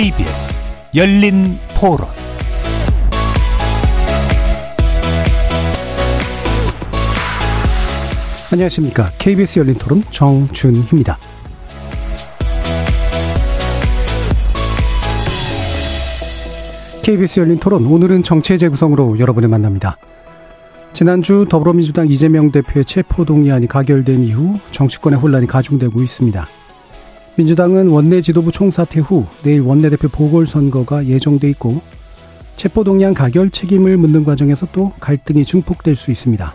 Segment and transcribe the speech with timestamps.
[0.00, 0.62] KBS
[0.94, 2.08] 열린 토론
[8.50, 9.10] 안녕하십니까.
[9.18, 11.18] KBS 열린 토론 정준희입니다.
[17.02, 19.98] KBS 열린 토론 오늘은 정체 재구성으로 여러분을 만납니다.
[20.94, 26.48] 지난주 더불어민주당 이재명 대표의 체포동의안이 가결된 이후 정치권의 혼란이 가중되고 있습니다.
[27.36, 31.80] 민주당은 원내 지도부 총사퇴 후 내일 원내대표 보궐선거가 예정돼 있고
[32.56, 36.54] 체포동의안 가결 책임을 묻는 과정에서 또 갈등이 증폭될 수 있습니다.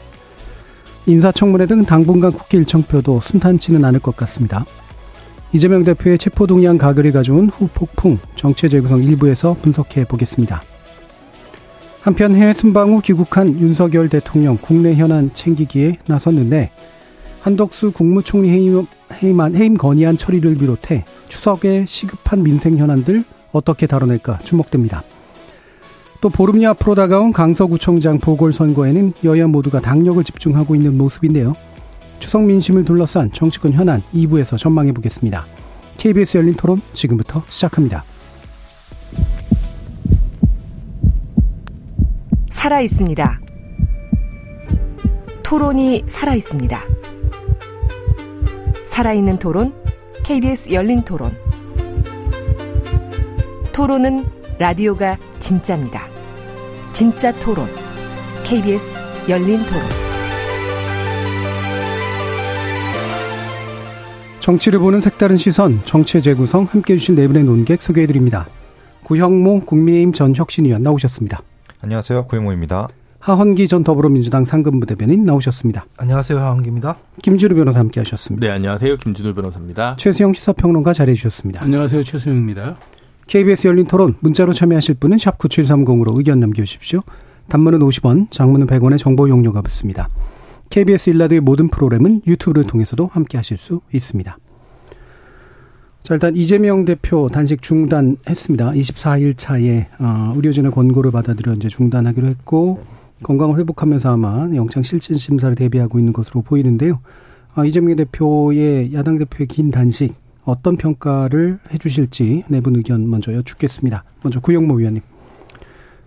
[1.08, 4.66] 인사청문회 등 당분간 국회 일정표도 순탄치는 않을 것 같습니다.
[5.54, 10.62] 이재명 대표의 체포동의안 가결이 가져온 후폭풍 정체 재구성 일부에서 분석해 보겠습니다.
[12.02, 16.70] 한편 해외 순방 후 귀국한 윤석열 대통령 국내 현안 챙기기에 나섰는데
[17.46, 18.88] 한덕수 국무총리 해임,
[19.22, 25.04] 해임안, 해임 건의안 처리를 비롯해 추석에 시급한 민생 현안들 어떻게 다뤄낼까 주목됩니다.
[26.22, 31.54] 또 보름여 앞으로 다가온 강서구청장 보궐선거에는 여야 모두가 당력을 집중하고 있는 모습인데요.
[32.18, 35.46] 추석 민심을 둘러싼 정치권 현안 2부에서 전망해 보겠습니다.
[35.98, 38.04] KBS 열린 토론 지금부터 시작합니다.
[42.50, 43.40] 살아 있습니다.
[45.44, 46.96] 토론이 살아 있습니다.
[48.86, 49.74] 살아있는 토론,
[50.24, 51.36] KBS 열린 토론.
[53.74, 54.26] 토론은
[54.60, 56.08] 라디오가 진짜입니다.
[56.94, 57.68] 진짜 토론,
[58.44, 59.82] KBS 열린 토론.
[64.40, 68.48] 정치를 보는 색다른 시선, 정치의 재구성 함께 해주실 네 분의 논객 소개해드립니다.
[69.04, 71.42] 구형모 국민의힘 전 혁신위원 나오셨습니다.
[71.82, 72.28] 안녕하세요.
[72.28, 72.90] 구형모입니다.
[73.26, 75.88] 하헌기 전 더불어민주당 상근부 대변인 나오셨습니다.
[75.98, 76.40] 안녕하세요.
[76.40, 76.96] 하헌기입니다.
[77.24, 78.46] 김준우 변호사 함께 하셨습니다.
[78.46, 78.98] 네, 안녕하세요.
[78.98, 79.96] 김준우 변호사입니다.
[79.98, 81.64] 최수영 시사평론가 자리해 주셨습니다.
[81.64, 82.04] 안녕하세요.
[82.04, 82.76] 최수영입니다.
[83.26, 87.02] KBS 열린 토론 문자로 참여하실 분은 샵 9730으로 의견 남겨주십시오.
[87.50, 90.08] 단문은 50원, 장문은 100원의 정보 용료가 붙습니다.
[90.70, 94.38] KBS 일라드의 모든 프로그램은 유튜브를 통해서도 함께 하실 수 있습니다.
[96.04, 98.74] 자, 일단 이재명 대표 단식 중단했습니다.
[98.74, 102.84] 24일 차에 어, 의료진의 권고를 받아들여 이제 중단하기로 했고
[103.24, 107.00] 건강을 회복하면서 아마 영장 실질 심사를 대비하고 있는 것으로 보이는데요.
[107.56, 114.04] 어, 이재명 대표의 야당 대표의 긴 단식 어떤 평가를 해주실지 내분 의견 먼저 여쭙겠습니다.
[114.22, 115.02] 먼저 구영모 위원님.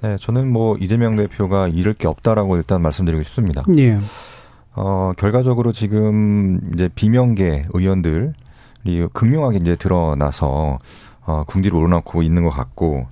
[0.00, 3.64] 네, 저는 뭐 이재명 대표가 잃을 게 없다라고 일단 말씀드리고 싶습니다.
[3.78, 3.98] 예.
[4.76, 8.32] 어, 결과적으로 지금 이제 비명계 의원들이
[9.12, 10.78] 극명하게 이제 드러나서
[11.24, 13.06] 어, 궁지를 오르놓고 있는 것 같고,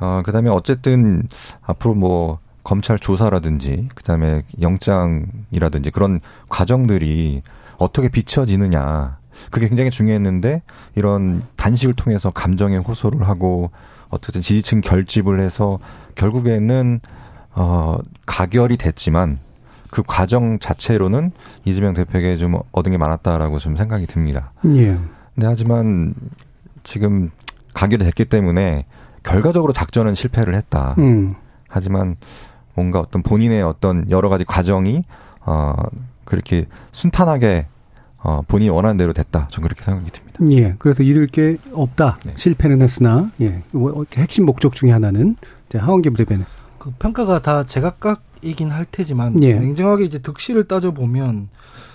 [0.00, 1.28] 어, 그 다음에 어쨌든
[1.62, 6.20] 앞으로 뭐 검찰 조사라든지, 그 다음에 영장이라든지 그런
[6.50, 7.40] 과정들이
[7.78, 9.16] 어떻게 비춰지느냐.
[9.50, 10.60] 그게 굉장히 중요했는데,
[10.94, 13.70] 이런 단식을 통해서 감정의 호소를 하고,
[14.10, 15.78] 어떻든 지지층 결집을 해서
[16.14, 17.00] 결국에는,
[17.54, 17.96] 어,
[18.26, 19.38] 가결이 됐지만,
[19.90, 21.32] 그 과정 자체로는
[21.64, 24.52] 이재명 대표에게 좀 얻은 게 많았다라고 좀 생각이 듭니다.
[24.66, 24.98] 예.
[25.34, 26.12] 근데 하지만
[26.82, 27.30] 지금
[27.72, 28.84] 가결이 됐기 때문에
[29.22, 30.94] 결과적으로 작전은 실패를 했다.
[30.98, 31.34] 음.
[31.68, 32.16] 하지만
[32.78, 35.02] 뭔가 어떤 본인의 어떤 여러 가지 과정이
[35.40, 35.74] 어
[36.24, 37.66] 그렇게 순탄하게
[38.18, 39.48] 어 본인이 원하는 대로 됐다.
[39.50, 40.38] 전 그렇게 생각이 듭니다.
[40.50, 40.76] 예.
[40.78, 42.18] 그래서 잃을 게 없다.
[42.24, 42.34] 네.
[42.36, 43.62] 실패는 했으나 예.
[43.72, 45.34] 뭐, 핵심 목적 중에 하나는
[45.68, 46.44] 이제 하원기 부대변인.
[46.78, 49.54] 그 평가가 다 제각각이긴 할 테지만 예.
[49.54, 51.48] 냉정하게 이제 득실을 따져 보면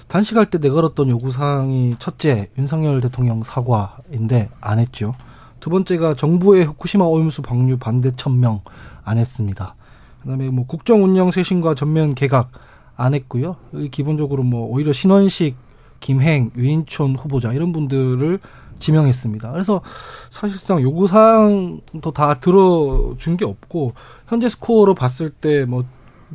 [0.08, 5.14] 단식할 때 내걸었던 요구 사항이 첫째 윤석열 대통령 사과인데 안 했죠.
[5.62, 8.60] 두 번째가 정부의 후쿠시마 오염수 방류 반대 천명
[9.06, 9.76] 안 했습니다.
[10.24, 12.52] 그다음에 뭐 국정 운영 쇄신과 전면 개각
[12.96, 13.58] 안 했고요.
[13.92, 15.56] 기본적으로 뭐 오히려 신원식,
[16.00, 18.40] 김행, 유인촌 후보자 이런 분들을
[18.80, 19.52] 지명했습니다.
[19.52, 19.82] 그래서
[20.30, 23.94] 사실상 요구 사항도 다 들어준 게 없고
[24.28, 25.86] 현재 스코어로 봤을 때 뭐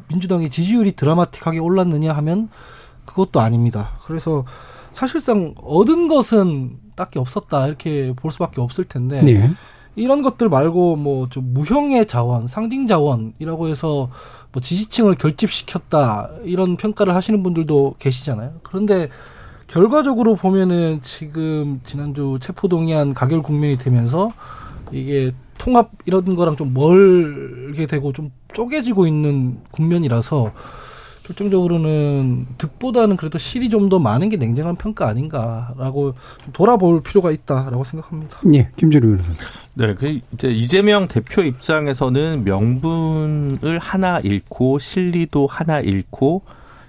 [0.09, 2.49] 민주당의 지지율이 드라마틱하게 올랐느냐 하면
[3.05, 3.99] 그것도 아닙니다.
[4.05, 4.45] 그래서
[4.93, 9.51] 사실상 얻은 것은 딱히 없었다 이렇게 볼 수밖에 없을 텐데 예.
[9.99, 14.11] 이런 것들 말고 뭐 좀 무형의 자원, 상징 자원이라고 해서
[14.53, 18.61] 뭐 지지층을 결집시켰다 이런 평가를 하시는 분들도 계시잖아요.
[18.63, 19.09] 그런데
[19.67, 24.33] 결과적으로 보면은 지금 지난주 체포동의안 가결 국면이 되면서
[24.93, 30.53] 이게 통합 이런 거랑 좀 멀게 되고 좀 쪼개지고 있는 국면이라서
[31.29, 36.13] 결정적으로는 득보다는 그래도 실이 좀 더 많은 게 냉정한 평가 아닌가라고
[36.45, 38.39] 좀 돌아볼 필요가 있다라고 생각합니다.
[38.53, 38.69] 예.
[38.77, 39.31] 김준우 변호사.
[39.75, 46.43] 네, 그 이제 이재명 대표 입장에서는 명분을 하나 잃고 실리도 하나 잃고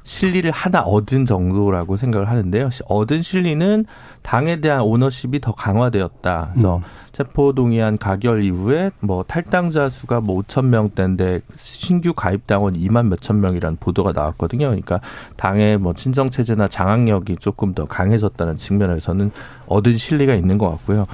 [0.10, 2.72] 실리를 하나 얻은 정도라고 생각을 하는데요.
[2.88, 3.86] 얻은 실리는
[4.24, 6.50] 당에 대한 오너십이 더 강화되었다.
[6.54, 6.82] 그래서 음.
[7.12, 13.78] 체포동의안 가결 이후에 뭐 탈당자 수가 뭐 5천 명대인데 신규 가입 당원 2만 몇천 명이라는
[13.80, 14.68] 보도가 나왔거든요.
[14.68, 15.00] 그러니까
[15.38, 19.30] 당의 뭐 친정 체제나 장악력이 조금 더 강해졌다는 측면에서는
[19.68, 21.06] 얻은 실리가 있는 것 같고요.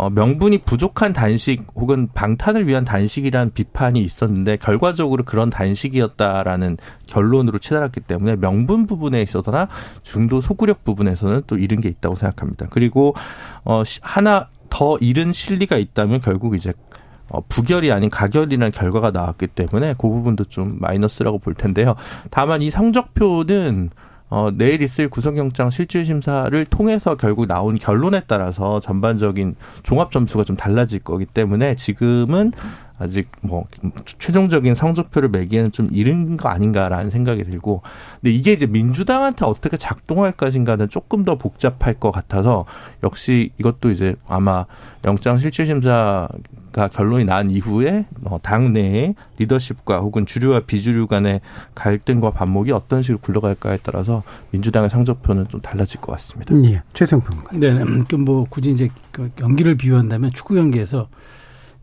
[0.00, 8.00] 어, 명분이 부족한 단식 혹은 방탄을 위한 단식이라는 비판이 있었는데 결과적으로 그런 단식이었다라는 결론으로 치달았기
[8.00, 9.68] 때문에 명분 부분에 있어서나
[10.00, 12.64] 중도 소구력 부분에서는 또 이른 게 있다고 생각합니다.
[12.70, 13.14] 그리고
[13.62, 16.72] 어, 하나 더 잃은 실리가 있다면 결국 이제
[17.28, 21.94] 어, 부결이 아닌 가결이라는 결과가 나왔기 때문에 그 부분도 좀 마이너스라고 볼 텐데요.
[22.30, 23.90] 다만 이 성적표는
[24.30, 31.00] 어, 내일 있을 구속영장 실질심사를 통해서 결국 나온 결론에 따라서 전반적인 종합 점수가 좀 달라질
[31.00, 32.52] 거기 때문에 지금은
[33.00, 33.64] 아직 뭐
[34.04, 37.82] 최종적인 성적표를 매기에는 좀 이른 거 아닌가라는 생각이 들고
[38.20, 42.66] 근데 이게 이제 민주당한테 어떻게 작동할 것인가는 조금 더 복잡할 것 같아서
[43.02, 44.66] 역시 이것도 이제 아마
[45.06, 46.28] 영장 실질심사
[46.72, 51.40] 가 결론이 난 이후에 어, 당내의 리더십과 혹은 주류와 비주류 간의
[51.74, 54.22] 갈등과 반목이 어떤 식으로 굴러갈까에 따라서
[54.52, 56.54] 민주당의 성적표는 좀 달라질 것 같습니다.
[56.70, 57.58] 예, 최성평.
[57.58, 61.08] 네, 그뭐 굳이 이제 그 연기를 비유한다면 축구 경기에서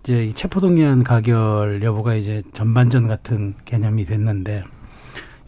[0.03, 4.63] 이제 이 체포동의안 가결 여부가 이제 전반전 같은 개념이 됐는데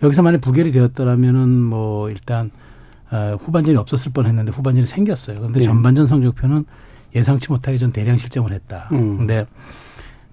[0.03, 2.51] 여기서 만약 부결이 되었더라면은 뭐 일단
[3.09, 5.37] 어, 후반전이 없었을 뻔했는데 후반전이 생겼어요.
[5.37, 5.65] 그런데 네.
[5.65, 6.65] 전반전 성적표는
[7.15, 8.87] 예상치 못하게 전 대량 실점을 했다.
[8.91, 9.17] 음.
[9.17, 9.45] 근데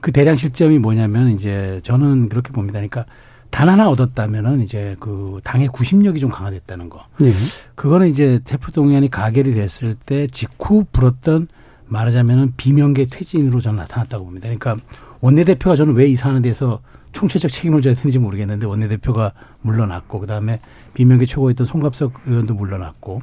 [0.01, 2.79] 그 대량 실점이 뭐냐면 이제 저는 그렇게 봅니다.
[2.79, 3.07] 그러니까
[3.51, 7.05] 단 하나 얻었다면은 이제 그 당의 구심력이 좀 강화됐다는 거.
[7.19, 7.33] 네.
[7.75, 11.49] 그거는 이제 태프동의안이 가결이 됐을 때 직후 불었던
[11.87, 14.49] 말하자면은 비명계 퇴진으로 저는 나타났다고 봅니다.
[14.49, 14.77] 그러니까
[15.21, 16.81] 원내대표가 저는 왜 이 사안에 대해서
[17.13, 19.33] 총체적 책임을 져야 되는지 모르겠는데 원내대표가
[19.63, 20.61] 물러났고 그다음에
[20.95, 23.23] 비명계 최고였던 송갑석 의원도 물러났고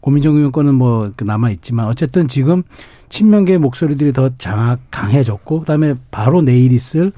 [0.00, 2.62] 고민정 의원 거는 뭐그 남아 있지만 어쨌든 지금
[3.08, 7.12] 친명계 목소리들이 더 장악 강해졌고 그다음에 바로 내일 있을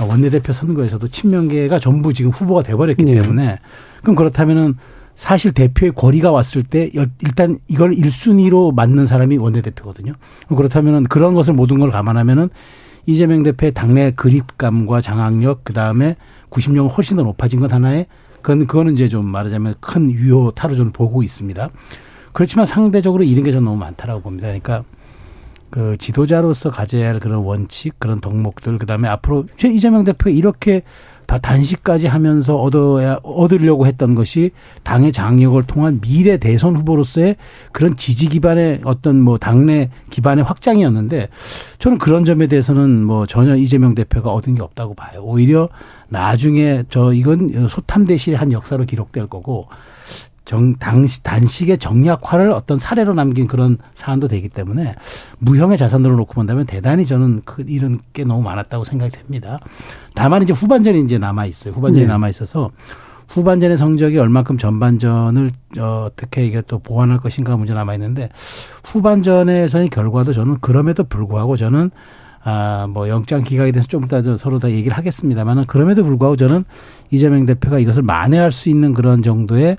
[0.00, 3.20] 원내대표 선거에서도 친명계가 전부 지금 후보가 돼버렸기 네.
[3.20, 3.58] 때문에
[4.02, 4.74] 그럼 그렇다면은
[5.14, 10.12] 사실 대표의 거리가 왔을 때 일단 이걸 1순위로 맞는 사람이 원내대표거든요.
[10.48, 12.50] 그렇다면 그런 것을 모든 걸 감안하면은
[13.06, 16.16] 이재명 대표의 당내 그립감과 장악력 그다음에
[16.50, 18.06] 90년 훨씬 더 높아진 것 하나에
[18.44, 21.70] 그건 그거는 이제 좀 말하자면 큰 유효타로 저는 보고 있습니다.
[22.34, 24.48] 그렇지만 상대적으로 이런 게좀 너무 많다라고 봅니다.
[24.48, 24.84] 그러니까
[25.70, 30.82] 그 지도자로서 가져야 할 그런 원칙, 그런 덕목들, 그 다음에 앞으로 이재명 대표 이렇게
[31.26, 34.50] 단식까지 하면서 얻어야 얻으려고 했던 것이
[34.82, 37.36] 당의 장력을 통한 미래 대선 후보로서의
[37.72, 41.28] 그런 지지 기반의 어떤 뭐 당내 기반의 확장이었는데
[41.78, 45.22] 저는 그런 점에 대해서는 뭐 전혀 이재명 대표가 얻은 게 없다고 봐요.
[45.22, 45.70] 오히려
[46.14, 49.66] 나중에 저 이건 소탐대실의 한 역사로 기록될 거고
[50.44, 54.94] 정, 당시, 단식의 정략화를 어떤 사례로 남긴 그런 사안도 되기 때문에
[55.38, 59.58] 무형의 자산으로 놓고 본다면 대단히 저는 그 이런 게 너무 많았다고 생각이 됩니다.
[60.14, 61.74] 다만 이제 후반전이 이제 남아 있어요.
[61.74, 62.08] 후반전이 네.
[62.12, 62.70] 남아 있어서
[63.28, 68.28] 후반전의 성적이 얼만큼 전반전을 어, 어떻게 이게 또 보완할 것인가 문제 남아 있는데
[68.84, 71.90] 후반전에서의 결과도 저는 그럼에도 불구하고 저는
[72.46, 76.64] 아, 뭐 영장 기각에 대해서 좀 이따 서로 다 얘기를 하겠습니다만은 그럼에도 불구하고 저는
[77.10, 79.78] 이재명 대표가 이것을 만회할 수 있는 그런 정도의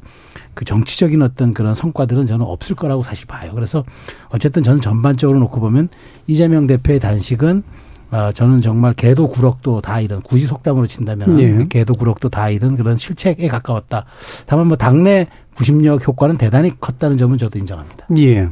[0.56, 3.52] 그 정치적인 어떤 그런 성과들은 저는 없을 거라고 사실 봐요.
[3.54, 3.84] 그래서
[4.30, 5.90] 어쨌든 저는 전반적으로 놓고 보면
[6.26, 7.64] 이재명 대표의 단식은
[8.12, 11.68] 어, 저는 정말 개도 구럭도 다 잃은 굳이 속담으로 친다면 네.
[11.68, 14.06] 개도 구럭도 다 잃은 그런 실책에 가까웠다.
[14.46, 18.08] 다만 뭐 당내 구심력 효과는 대단히 컸다는 점은 저도 인정합니다.
[18.18, 18.50] 예.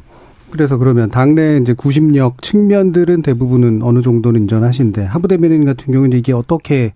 [0.53, 6.15] 그래서 그러면 당내 이제 구심력 측면들은 대부분은 어느 정도는 인정하신데 하부 대 변인 같은 경우는
[6.15, 6.93] 이게 어떻게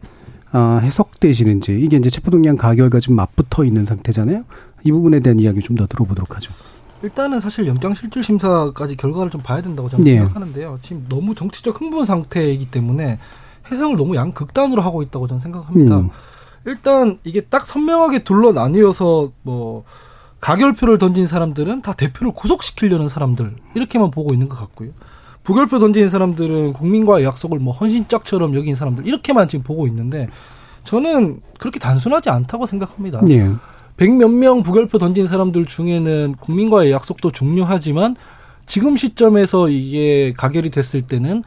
[0.52, 4.44] 아, 해석되시는지 이게 이제 체포동의안 가결과 지금 맞붙어 있는 상태잖아요.
[4.84, 6.54] 이 부분에 대한 이야기 좀 더 들어보도록 하죠.
[7.02, 10.18] 일단은 사실 영장 실질 심사까지 결과를 좀 봐야 된다고 저는 네.
[10.18, 10.78] 생각하는데요.
[10.84, 13.18] 지금 너무 정치적 흥분 상태이기 때문에
[13.72, 15.98] 해석을 너무 양극단으로 하고 있다고 저는 생각합니다.
[15.98, 16.10] 음.
[16.66, 19.84] 일단 이게 딱 선명하게 둘러 나뉘어서 뭐
[20.39, 24.91] 가결표를 던진 사람들은 다 대표를 구속시키려는 사람들 이렇게만 보고 있는 것 같고요.
[25.44, 30.27] 부결표 던진 사람들은 국민과의 약속을 뭐 헌신짝처럼 여긴 사람들 이렇게만 지금 보고 있는데
[30.84, 33.22] 저는 그렇게 단순하지 않다고 생각합니다.
[33.29, 33.51] 예.
[33.96, 38.15] 백몇 명 부결표 던진 사람들 중에는 국민과의 약속도 중요하지만
[38.65, 41.44] 지금 시점에서 이게 가결이 됐을 때는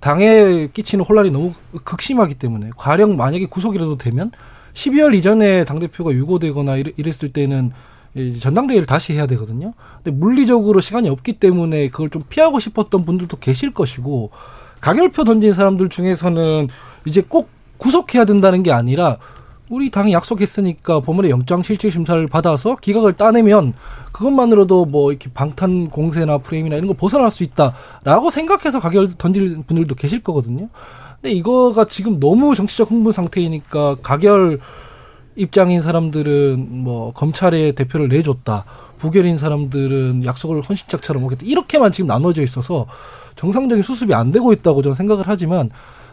[0.00, 4.32] 당에 끼치는 혼란이 너무 극심하기 때문에 가령 만약에 구속이라도 되면
[4.74, 7.72] 12월 이전에 당대표가 유고되거나 이랬을 때는
[8.14, 9.74] 전당대회를 다시 해야 되거든요.
[10.02, 14.30] 근데 물리적으로 시간이 없기 때문에 그걸 좀 피하고 싶었던 분들도 계실 것이고
[14.80, 16.68] 가결표 던진 사람들 중에서는
[17.06, 19.18] 이제 꼭 구속해야 된다는 게 아니라
[19.70, 23.72] 우리 당이 약속했으니까 법원의 영장 실질 심사를 받아서 기각을 따내면
[24.12, 29.94] 그것만으로도 뭐 이렇게 방탄 공세나 프레임이나 이런 거 벗어날 수 있다라고 생각해서 가결 던질 분들도
[29.94, 30.68] 계실 거거든요.
[31.20, 34.60] 근데 이거가 지금 너무 정치적 흥분 상태이니까 가결
[35.36, 38.64] 입장인 사람들은 뭐 검찰에 대표를 내줬다.
[38.98, 41.42] 부결인 사람들은 약속을 헌신짝처럼 오겠다.
[41.44, 42.86] 이렇게만 지금 나눠져 있어서
[43.36, 45.70] 정상적인 수습이 안 되고 있다고 저는 생각을 하지만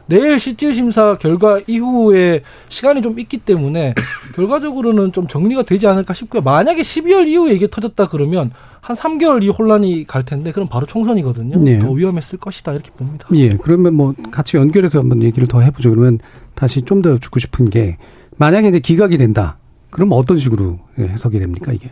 [0.07, 3.93] 내일 실질 심사 결과 이후에 시간이 좀 있기 때문에
[4.35, 6.41] 결과적으로는 좀 정리가 되지 않을까 싶고요.
[6.41, 11.59] 만약에 12월 이후에 이게 터졌다 그러면 한 3개월 이 혼란이 갈 텐데 그럼 바로 총선이거든요.
[11.59, 11.79] 네.
[11.79, 13.27] 더 위험했을 것이다 이렇게 봅니다.
[13.33, 15.91] 예, 그러면 뭐 같이 연결해서 한번 얘기를 더 해보죠.
[15.91, 16.19] 그러면
[16.55, 17.97] 다시 좀더 여쭙고 싶은 게
[18.37, 19.57] 만약에 이제 기각이 된다.
[19.91, 21.91] 그럼 어떤 식으로 예, 해석이 됩니까 이게?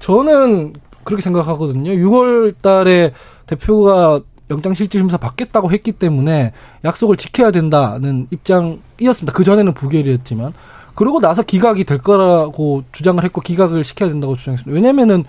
[0.00, 0.72] 저는
[1.04, 1.92] 그렇게 생각하거든요.
[1.92, 3.12] 6월 달에
[3.46, 4.20] 대표가
[4.50, 6.52] 영장실질심사 받겠다고 했기 때문에
[6.84, 9.32] 약속을 지켜야 된다는 입장이었습니다.
[9.32, 10.52] 그전에는 부결이었지만.
[10.94, 14.74] 그러고 나서 기각이 될 거라고 주장을 했고 기각을 시켜야 된다고 주장했습니다.
[14.74, 15.24] 왜냐면은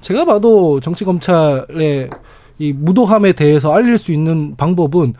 [0.00, 2.10] 제가 봐도 정치검찰의
[2.58, 5.14] 이 무도함에 대해서 알릴 수 있는 방법은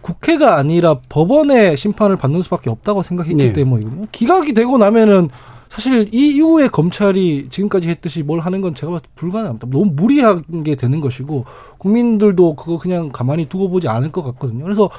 [0.00, 3.52] 국회가 아니라 법원의 심판을 받는 수밖에 없다고 생각했기 네.
[3.52, 4.06] 때문이거든요.
[4.12, 5.28] 기각이 되고 나면은
[5.68, 9.68] 사실 이 이후에 검찰이 지금까지 했듯이 뭘 하는 건 제가 봤을 때 불가능합니다.
[9.70, 11.44] 너무 무리한 게 되는 것이고
[11.78, 14.64] 국민들도 그거 그냥 가만히 두고 보지 않을 것 같거든요.
[14.64, 14.90] 그래서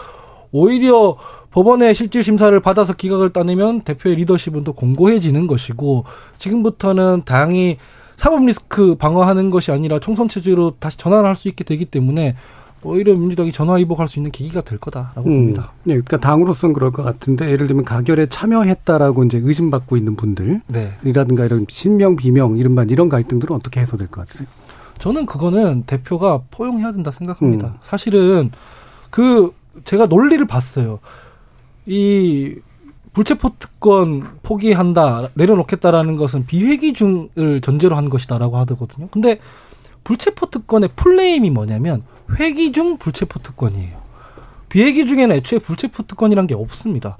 [0.52, 1.18] 오히려
[1.52, 6.06] 법원의 실질 심사를 받아서 기각을 따내면 대표의 리더십은 더 공고해지는 것이고
[6.38, 7.78] 지금부터는 당이
[8.16, 12.36] 사법 리스크 방어하는 것이 아니라 총선 체제로 다시 전환할 수 있게 되기 때문에
[12.84, 15.74] 오히려 민주당이 전화위복할 수 있는 계기가 될 거다라고 봅니다.
[15.84, 20.64] 네, 그러니까 당으로서는 그럴 것 같은데 예를 들면 가결에 참여했다라고 이제 의심받고 있는 분들이라든가
[21.44, 21.46] 네.
[21.46, 24.48] 이런 신명 비명 이른바 이런 갈등들은 어떻게 해소될 것 같으세요?
[25.00, 27.68] 저는 그거는 대표가 포용해야 된다 생각합니다.
[27.68, 27.74] 음.
[27.82, 28.52] 사실은
[29.10, 31.00] 그 제가 논리를 봤어요.
[31.86, 32.56] 이
[33.14, 39.08] 불체포 특권 포기한다 내려놓겠다라는 것은 비회기중을 전제로 한 것이다라고 하거든요.
[39.10, 39.40] 근데
[40.04, 42.04] 불체포 특권의 플레임이 뭐냐면
[42.38, 44.00] 회기 중 불체포 특권이에요.
[44.70, 47.18] 비회기 중에는 애초에 불체포 특권이란 게 없습니다.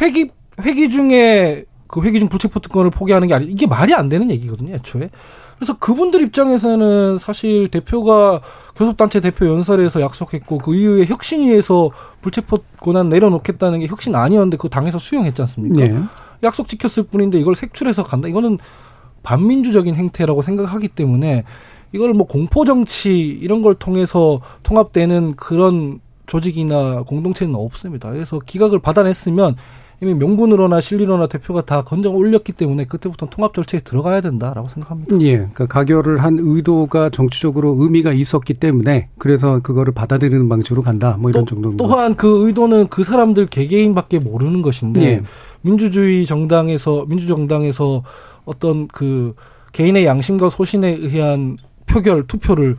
[0.00, 0.30] 회기
[0.62, 4.74] 회기 중에 그 회기 중 불체포 특권을 포기하는 게 아니 이게 말이 안 되는 얘기거든요.
[4.74, 5.10] 애초에.
[5.56, 8.40] 그래서 그분들 입장에서는 사실 대표가
[8.76, 11.90] 교섭단체 대표 연설에서 약속했고 그 이후에 혁신위에서
[12.22, 15.86] 불체포 권한 내려놓겠다는 게 혁신 아니었는데 그 당에서 수용했지 않습니까?
[15.86, 16.02] 네.
[16.42, 18.28] 약속 지켰을 뿐인데 이걸 색출해서 간다.
[18.28, 18.56] 이거는
[19.22, 21.44] 반민주적인 행태라고 생각하기 때문에
[21.92, 28.10] 이걸 뭐 공포 정치 이런 걸 통해서 통합되는 그런 조직이나 공동체는 없습니다.
[28.10, 29.56] 그래서 기각을 받아냈으면
[30.02, 35.20] 이미 명분으로나 실리로나 대표가 다 건정 올렸기 때문에 그때부터 통합 절차에 들어가야 된다라고 생각합니다.
[35.20, 41.18] 예, 그러니까 가결을 한 의도가 정치적으로 의미가 있었기 때문에 그래서 그거를 받아들이는 방식으로 간다.
[41.20, 41.84] 뭐 이런 정도입니다.
[41.84, 45.22] 또한 그 의도는 그 사람들 개개인밖에 모르는 것인데 예.
[45.60, 48.02] 민주주의 정당에서 민주정당에서
[48.46, 49.34] 어떤 그
[49.72, 51.58] 개인의 양심과 소신에 의한
[51.90, 52.76] 표결 투표를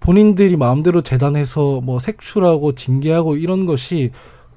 [0.00, 4.10] 본인들이 마음대로 재단해서 뭐 색출하고 징계하고 이런 것이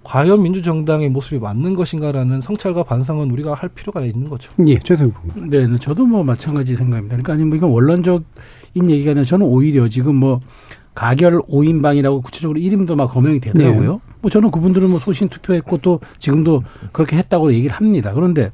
[0.04, 4.51] 과연 민주정당의 모습이 맞는 것인가라는 성찰과 반성은 우리가 할 필요가 있는 거죠.
[4.66, 5.50] 예, 최선희 부님.
[5.50, 7.18] 네, 네, 저도 뭐 마찬가지 생각입니다.
[7.18, 10.39] 그러니까 아니 뭐 이건 원론적인 얘기가 아니라 저는 오히려 지금 뭐
[10.96, 13.92] 가결 5인방이라고 구체적으로 이름도 막 거명이 되더라고요.
[13.94, 14.00] 네.
[14.22, 18.13] 뭐 저는 그분들은 뭐 소신 투표했고 또 지금도 그렇게 했다고 얘기를 합니다.
[18.13, 18.51] 그런데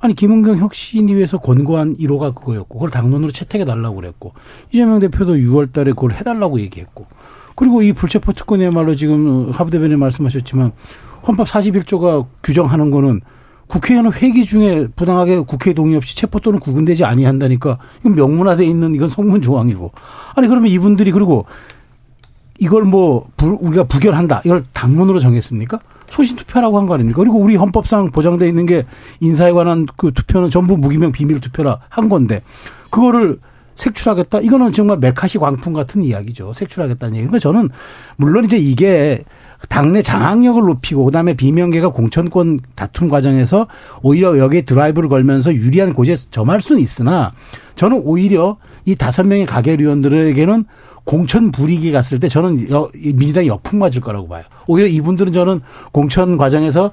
[0.00, 4.32] 아니 김은경 혁신위에서 권고한 1호가 그거였고 그걸 당론으로 채택해 달라고 그랬고
[4.72, 7.06] 이재명 대표도 6월 달에 그걸 해 달라고 얘기했고
[7.54, 10.72] 그리고 이 불체포 특권이야말로 지금 하부 대변인 말씀하셨지만
[11.28, 13.20] 헌법 41조가 규정하는 거는
[13.66, 19.08] 국회의원은 회기 중에 부당하게 국회 동의 없이 체포 또는 구금되지 아니한다니까 이건 명문화돼 있는 이건
[19.10, 19.92] 성문 조항이고
[20.34, 21.44] 아니 그러면 이분들이 그리고
[22.58, 25.78] 이걸 뭐 부- 우리가 부결한다 이걸 당론으로 정했습니까?
[26.10, 27.18] 소신 투표라고 한 거 아닙니까?
[27.20, 28.84] 그리고 우리 헌법상 보장돼 있는 게
[29.20, 32.42] 인사에 관한 그 투표는 전부 무기명 비밀 투표라 한 건데
[32.90, 33.38] 그거를
[33.76, 34.40] 색출하겠다?
[34.40, 36.52] 이거는 정말 메카시 광풍 같은 이야기죠.
[36.52, 37.26] 색출하겠다는 얘기.
[37.26, 37.70] 그러니까 저는
[38.16, 39.24] 물론 이제 이게
[39.70, 43.68] 당내 장악력을 높이고 그다음에 비명계가 공천권 다툼 과정에서
[44.02, 47.32] 오히려 여기에 드라이브를 걸면서 유리한 고지에 점할 수는 있으나
[47.76, 50.64] 저는 오히려 이 다섯 명의 가결위원들에게는
[51.04, 54.44] 공천 불이익이 갔을 때 저는 여- 이 민주당이 역풍 맞을 거라고 봐요.
[54.66, 55.60] 오히려 이분들은 저는
[55.92, 56.92] 공천 과정에서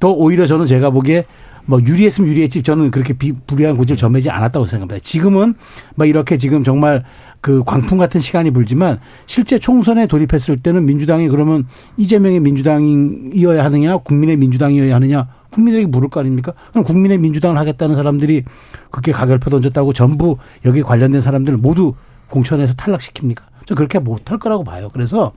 [0.00, 1.24] 더 오히려 저는 제가 보기에
[1.66, 4.98] 뭐 유리했으면 유리했지 저는 그렇게 비, 불리한 고지를 점하지 않았다고 생각합니다.
[5.02, 5.54] 지금은
[5.94, 7.04] 뭐 이렇게 지금 정말
[7.40, 14.36] 그 광풍 같은 시간이 불지만 실제 총선에 돌입했을 때는 민주당이 그러면 이재명의 민주당이어야 하느냐 국민의
[14.36, 16.52] 민주당이어야 하느냐 국민에게 물을 거 아닙니까?
[16.70, 18.44] 그럼 국민의 민주당을 하겠다는 사람들이
[18.90, 21.94] 그렇게 가결표 던졌다고 전부 여기에 관련된 사람들을 모두
[22.28, 23.53] 공천에서 탈락시킵니까?
[23.66, 24.88] 저 그렇게 못할 거라고 봐요.
[24.92, 25.32] 그래서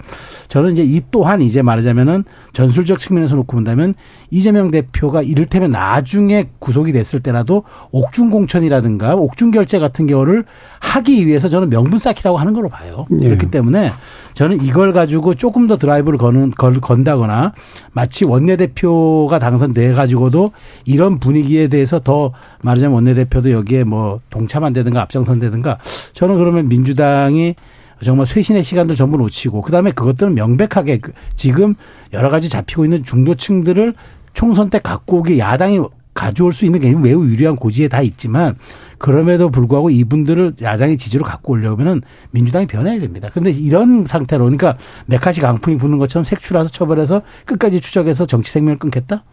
[0.48, 3.94] 저는 이제 이 또한 이제 말하자면은 전술적 측면에서 놓고 본다면
[4.32, 10.46] 이재명 대표가 이를테면 나중에 구속이 됐을 때라도 옥중 공천이라든가 옥중 결제 같은 경우를
[10.80, 13.08] 하기 위해서 저는 명분 쌓기라고 하는 걸로 봐요.
[13.22, 13.26] 예.
[13.26, 13.92] 그렇기 때문에
[14.34, 17.54] 저는 이걸 가지고 조금 더 드라이브를 거는 걸 건다거나
[17.92, 20.52] 마치 원내대표가 당선돼 가지고도
[20.86, 25.80] 이런 분위기에 대해서 더 말하자면 원내대표도 여기에 뭐 동참한다든가 앞장선다든가
[26.14, 27.56] 저는 그러면 민주당이
[28.04, 31.76] 정말 쇄신의 시간들 전부 놓치고 그다음에 그것들은 명백하게 그 지금
[32.14, 33.94] 여러 가지 잡히고 있는 중도층들을
[34.34, 35.80] 총선 때 갖고 오기 야당이
[36.14, 38.56] 가져올 수 있는 게 매우 유리한 고지에 다 있지만
[38.98, 42.02] 그럼에도 불구하고 이분들을 야당의 지지로 갖고 오려면은
[42.32, 43.30] 민주당이 변해야 됩니다.
[43.32, 49.24] 그런데 이런 상태로 그러니까 메카시 강풍이 부는 것처럼 색출해서 처벌해서 끝까지 추적해서 정치 생명을 끊겠다?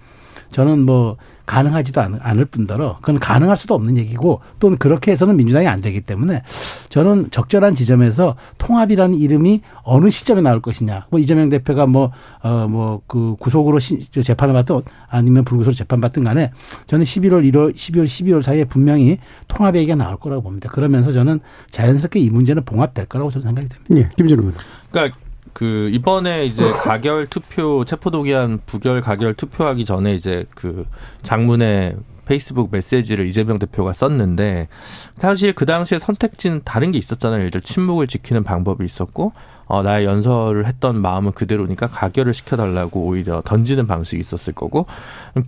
[0.51, 5.67] 저는 뭐 가능하지도 않- 않을 뿐더러 그건 가능할 수도 없는 얘기고 또는 그렇게 해서는 민주당이
[5.67, 6.43] 안 되기 때문에
[6.89, 11.07] 저는 적절한 지점에서 통합이라는 이름이 어느 시점에 나올 것이냐.
[11.11, 16.25] 뭐 이재명 대표가 뭐 어 뭐 그 구속으로 시- 재판을 받든 아니면 불구속 재판 받든
[16.25, 16.51] 간에
[16.87, 20.69] 저는 11월 1월 12월 12월 사이에 분명히 통합 얘기가 나올 거라고 봅니다.
[20.71, 23.95] 그러면서 저는 자연스럽게 이 문제는 봉합될 거라고 저는 생각이 됩니다.
[23.97, 24.55] 예, 김준호 의원.
[24.91, 25.17] 그러니까
[25.55, 30.85] 그 이번에 이제 가결 투표 체포동의안 부결 가결 투표하기 전에 이제 그
[31.23, 31.97] 장문의
[32.27, 34.69] 페이스북 메시지를 이재명 대표가 썼는데
[35.17, 37.39] 사실 그 당시에 선택지는 다른 게 있었잖아요.
[37.39, 39.33] 예를 들어 침묵을 지키는 방법이 있었고
[39.67, 44.87] 어 나의 연설을 했던 마음은 그대로니까 가결을 시켜달라고 오히려 던지는 방식이 있었을 거고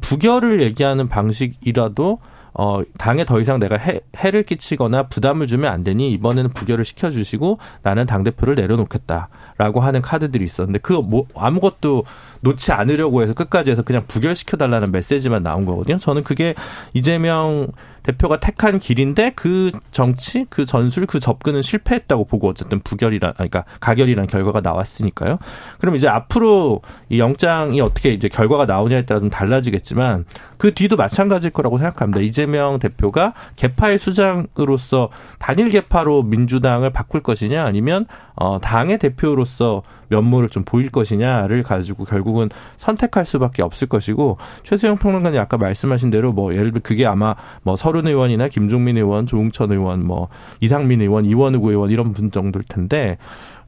[0.00, 2.20] 부결을 얘기하는 방식이라도
[2.58, 7.58] 어, 당에 더 이상 내가 해, 해를 끼치거나 부담을 주면 안 되니 이번에는 부결을 시켜주시고
[7.82, 12.04] 나는 당대표를 내려놓겠다 라고 하는 카드들이 있었는데 그 뭐, 아무것도
[12.40, 15.98] 놓지 않으려고 해서 끝까지 해서 그냥 부결시켜 달라는 메시지만 나온 거거든요.
[15.98, 16.54] 저는 그게
[16.92, 17.68] 이재명
[18.06, 24.26] 대표가 택한 길인데 그 정치, 그 전술, 그 접근은 실패했다고 보고 어쨌든 부결이란, 그러니까 가결이란
[24.26, 25.38] 결과가 나왔으니까요.
[25.80, 30.24] 그럼 이제 앞으로 이 영장이 어떻게 이제 결과가 나오냐에 따라 좀 달라지겠지만
[30.56, 32.20] 그 뒤도 마찬가지일 거라고 생각합니다.
[32.20, 40.62] 이재명 대표가 개파의 수장으로서 단일 개파로 민주당을 바꿀 것이냐 아니면 어 당의 대표로서 면모를 좀
[40.62, 46.70] 보일 것이냐를 가지고 결국은 선택할 수밖에 없을 것이고 최수영 평론가님 아까 말씀하신 대로 뭐 예를
[46.70, 50.28] 들어 그게 아마 뭐 서른 의원이나 김종민 의원, 조웅천 의원, 뭐
[50.60, 53.16] 이상민 의원, 이원우 의원 이런 분 정도일 텐데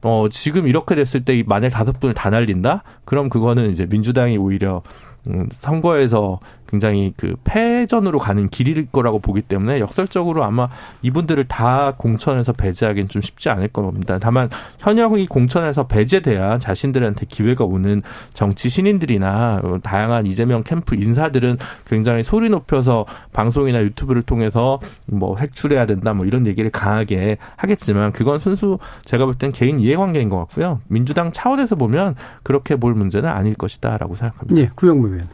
[0.01, 2.83] 어 지금 이렇게 됐을 때 만약 다섯 분을 다 날린다?
[3.05, 4.81] 그럼 그거는 이제 민주당이 오히려
[5.27, 6.39] 음, 선거에서
[6.69, 10.69] 굉장히 그 패전으로 가는 길일 거라고 보기 때문에 역설적으로 아마
[11.01, 14.19] 이분들을 다 공천에서 배제하기는 좀 쉽지 않을 겁니다.
[14.19, 18.03] 다만 현역 이 공천에서 배제돼야 자신들한테 기회가 오는
[18.33, 25.85] 정치 신인들이나 어, 다양한 이재명 캠프 인사들은 굉장히 소리 높여서 방송이나 유튜브를 통해서 뭐 색출해야
[25.87, 30.81] 된다 뭐 이런 얘기를 강하게 하겠지만 그건 순수 제가 볼 땐 개인 이해관계인 것 같고요.
[30.87, 34.61] 민주당 차원에서 보면 그렇게 볼 문제는 아닐 것이다라고 생각합니다.
[34.61, 35.27] 예, 구영무 의원.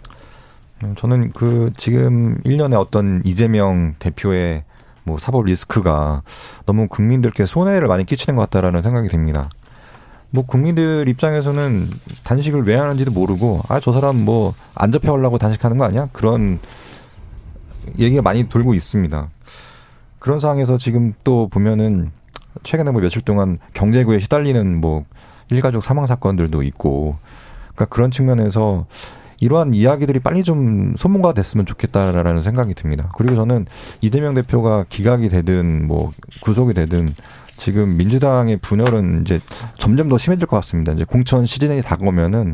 [0.86, 4.64] 음, 저는 그 지금 1년에 어떤 이재명 대표의
[5.04, 6.22] 뭐 사법 리스크가
[6.66, 9.50] 너무 국민들께 손해를 많이 끼치는 것 같다라는 생각이 듭니다.
[10.32, 11.88] 뭐 국민들 입장에서는
[12.24, 16.10] 단식을 왜 하는지도 모르고 아 저 사람 뭐 안 잡혀가려고 단식하는 거 아니야?
[16.12, 16.60] 그런
[17.98, 19.30] 얘기가 많이 돌고 있습니다.
[20.20, 22.12] 그런 상황에서 지금 또 보면은
[22.64, 25.06] 최근에 뭐 며칠 동안 경제구에 시달리는 뭐
[25.50, 27.18] 일가족 사망 사건들도 있고
[27.76, 28.86] 그러니까 그런 측면에서
[29.40, 33.10] 이러한 이야기들이 빨리 좀 소문가 됐으면 좋겠다라는 생각이 듭니다.
[33.18, 33.66] 그리고 저는
[34.02, 37.14] 이재명 대표가 기각이 되든 뭐 구속이 되든
[37.58, 39.40] 지금 민주당의 분열은 이제
[39.78, 40.92] 점점 더 심해질 것 같습니다.
[40.92, 42.54] 이제 공천 시즌이 다가오면은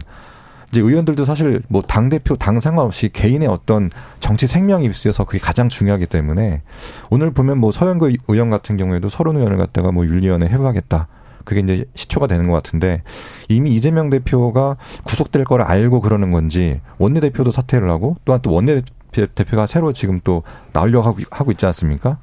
[0.72, 3.90] 이제 의원들도 사실 뭐 당 대표 당 상관없이 개인의 어떤
[4.20, 6.62] 정치 생명이 있어서 그게 가장 중요하기 때문에
[7.10, 11.08] 오늘 보면 뭐 서영구 의원 같은 경우에도 서른 의원을 갖다가 뭐 윤리위원회 해부하겠다.
[11.46, 13.04] 그게 이제 시초가 되는 것 같은데
[13.50, 19.94] 이미 이재명 대표가 구속될 걸 알고 그러는 건지 원내대표도 사퇴를 하고 또한 또 원내대표가 새로
[19.94, 22.18] 지금 또 나오려고 하고, 하고 있지 않습니까?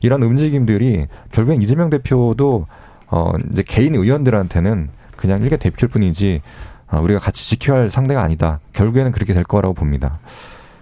[0.00, 2.66] 이런 움직임들이 결국엔 이재명 대표도
[3.10, 6.42] 어 이제 개인 의원들한테는 그냥 일개 대표일 뿐이지
[6.90, 8.60] 어, 우리가 같이 지켜야 할 상대가 아니다.
[8.72, 10.18] 결국에는 그렇게 될 거라고 봅니다.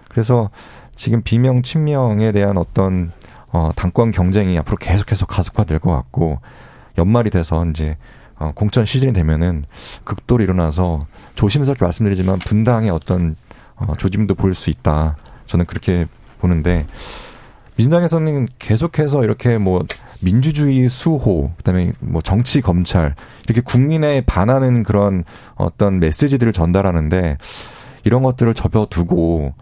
[0.09, 0.49] 그래서
[0.95, 3.11] 지금 비명 친명에 대한 어떤
[3.51, 6.39] 어 당권 경쟁이 앞으로 계속해서 가속화될 것 같고
[6.97, 7.97] 연말이 돼서 이제
[8.39, 9.65] 어, 공천 시즌이 되면은
[10.03, 10.99] 극도로 일어나서
[11.35, 13.35] 조심스럽게 말씀드리지만 분당의 어떤
[13.75, 15.17] 어, 조짐도 볼수 있다.
[15.47, 16.07] 저는 그렇게
[16.39, 16.85] 보는데
[17.77, 19.85] 민주당에서는 계속해서 이렇게 뭐
[20.19, 25.23] 민주주의 수호, 그다음에 뭐 정치 검찰 이렇게 국민에 반하는 그런
[25.55, 27.37] 어떤 메시지들을 전달하는데
[28.03, 29.53] 이런 것들을 접어두고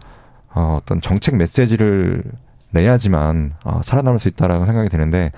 [0.54, 2.22] 어, 어떤 정책 메시지를
[2.70, 5.32] 내야지만 어, 살아남을 수 있다라고 생각이 드는데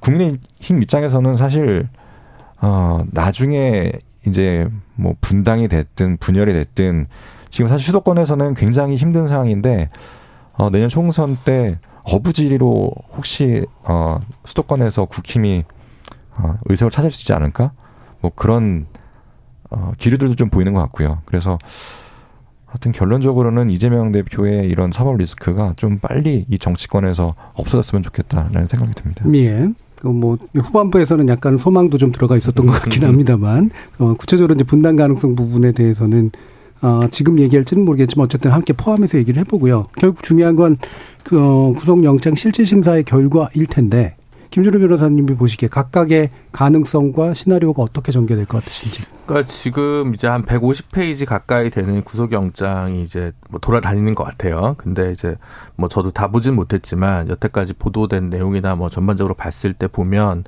[0.00, 1.88] 국민의힘 입장에서는 사실
[2.60, 3.92] 어, 나중에
[4.26, 7.06] 이제 뭐 분당이 됐든 분열이 됐든
[7.50, 9.90] 지금 사실 수도권에서는 굉장히 힘든 상황인데
[10.54, 15.64] 어, 내년 총선 때 어부지리로 혹시 어, 수도권에서 국힘이
[16.36, 17.72] 어, 의석을 찾을 수 있지 않을까?
[18.20, 18.86] 뭐 그런
[19.70, 21.20] 어, 기류들도 좀 보이는 것 같고요.
[21.24, 21.58] 그래서
[22.72, 29.24] 하여튼 결론적으로는 이재명 대표의 이런 사법 리스크가 좀 빨리 이 정치권에서 없어졌으면 좋겠다라는 생각이 듭니다.
[29.34, 29.68] 예.
[29.96, 35.36] 그뭐 후반부에서는 약간 소망도 좀 들어가 있었던 것 같긴 합니다만 어, 구체적으로 이제 분당 가능성
[35.36, 36.30] 부분에 대해서는
[36.80, 39.86] 어, 지금 얘기할지는 모르겠지만 어쨌든 함께 포함해서 얘기를 해보고요.
[39.98, 40.78] 결국 중요한 건
[41.24, 44.16] 그, 어, 구속영장 실질심사의 결과일 텐데
[44.52, 49.02] 김준호 변호사님이 보시기에 각각의 가능성과 시나리오가 어떻게 전개될 것 같으신지.
[49.24, 54.74] 그러니까 지금 이제 한 150페이지 가까이 되는 구속영장이 이제 뭐 돌아다니는 것 같아요.
[54.76, 55.36] 근데 이제
[55.74, 60.44] 뭐 저도 다 보진 못했지만 여태까지 보도된 내용이나 뭐 전반적으로 봤을 때 보면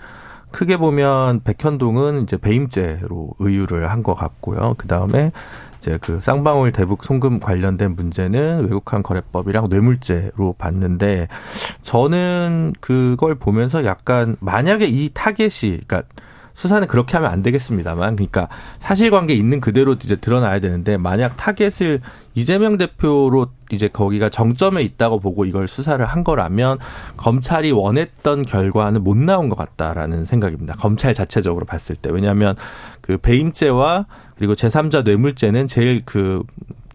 [0.55, 4.75] 크게 보면 백현동은 이제 배임죄로 의율을 한 것 같고요.
[4.79, 5.33] 그 다음에
[5.79, 11.27] 이제 그 쌍방울 대북 송금 관련된 문제는 외국환 거래법이랑 뇌물죄로 봤는데
[11.83, 16.03] 저는 그걸 보면서 약간 만약에 이 타겟이 그러니까
[16.55, 22.01] 수사는 그렇게 하면 안 되겠습니다만 그러니까 사실관계 있는 그대로 이제 드러나야 되는데 만약 타겟을
[22.35, 26.79] 이재명 대표로 이제 거기가 정점에 있다고 보고 이걸 수사를 한 거라면
[27.17, 30.75] 검찰이 원했던 결과는 못 나온 것 같다라는 생각입니다.
[30.75, 32.57] 검찰 자체적으로 봤을 때 왜냐하면
[33.01, 36.43] 그 배임죄와 그리고 제3자 뇌물죄는 제일 그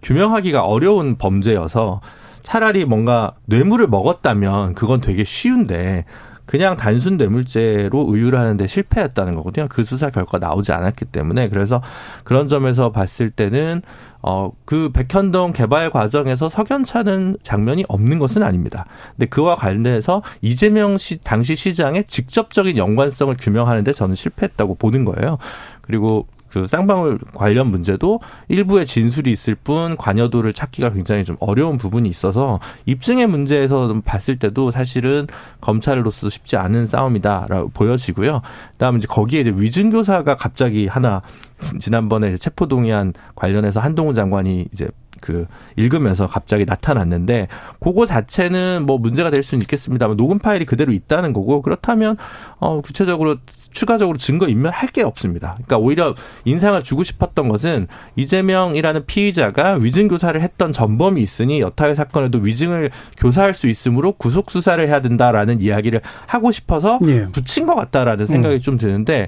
[0.01, 2.01] 규명하기가 어려운 범죄여서
[2.43, 6.05] 차라리 뭔가 뇌물을 먹었다면 그건 되게 쉬운데
[6.49, 9.67] 그냥 단순 뇌물죄로 의유를 하는데 실패했다는 거거든요.
[9.69, 11.79] 그 수사 결과 나오지 않았기 때문에 그래서
[12.23, 13.83] 그런 점에서 봤을 때는
[14.23, 18.85] 어 그 백현동 개발 과정에서 석연찮은 장면이 없는 것은 아닙니다.
[19.15, 25.39] 근데 그와 관련해서 이재명 시 당시 시장의 직접적인 연관성을 규명하는데 저는 실패했다고 보는 거예요.
[25.81, 32.09] 그리고 그 쌍방울 관련 문제도 일부의 진술이 있을 뿐 관여도를 찾기가 굉장히 좀 어려운 부분이
[32.09, 35.27] 있어서 입증의 문제에서 봤을 때도 사실은
[35.61, 38.41] 검찰로서 쉽지 않은 싸움이다라고 보여지고요.
[38.73, 41.21] 그다음에 이제 거기에 이제 위증교사가 갑자기 하나
[41.79, 44.87] 지난번에 체포동의안 관련해서 한동훈 장관이 이제
[45.21, 47.47] 그 읽으면서 갑자기 나타났는데
[47.79, 52.17] 그거 자체는 뭐 문제가 될 수는 있겠습니다만 녹음 파일이 그대로 있다는 거고 그렇다면
[52.59, 53.37] 어 구체적으로
[53.71, 55.53] 추가적으로 증거 인멸할 게 없습니다.
[55.55, 62.39] 그러니까 오히려 인상을 주고 싶었던 것은 이재명이라는 피의자가 위증 교사를 했던 전범이 있으니 여타의 사건에도
[62.39, 67.27] 위증을 교사할 수 있으므로 구속 수사를 해야 된다라는 이야기를 하고 싶어서 예.
[67.31, 68.59] 붙인 것 같다라는 생각이 음.
[68.59, 69.27] 좀 드는데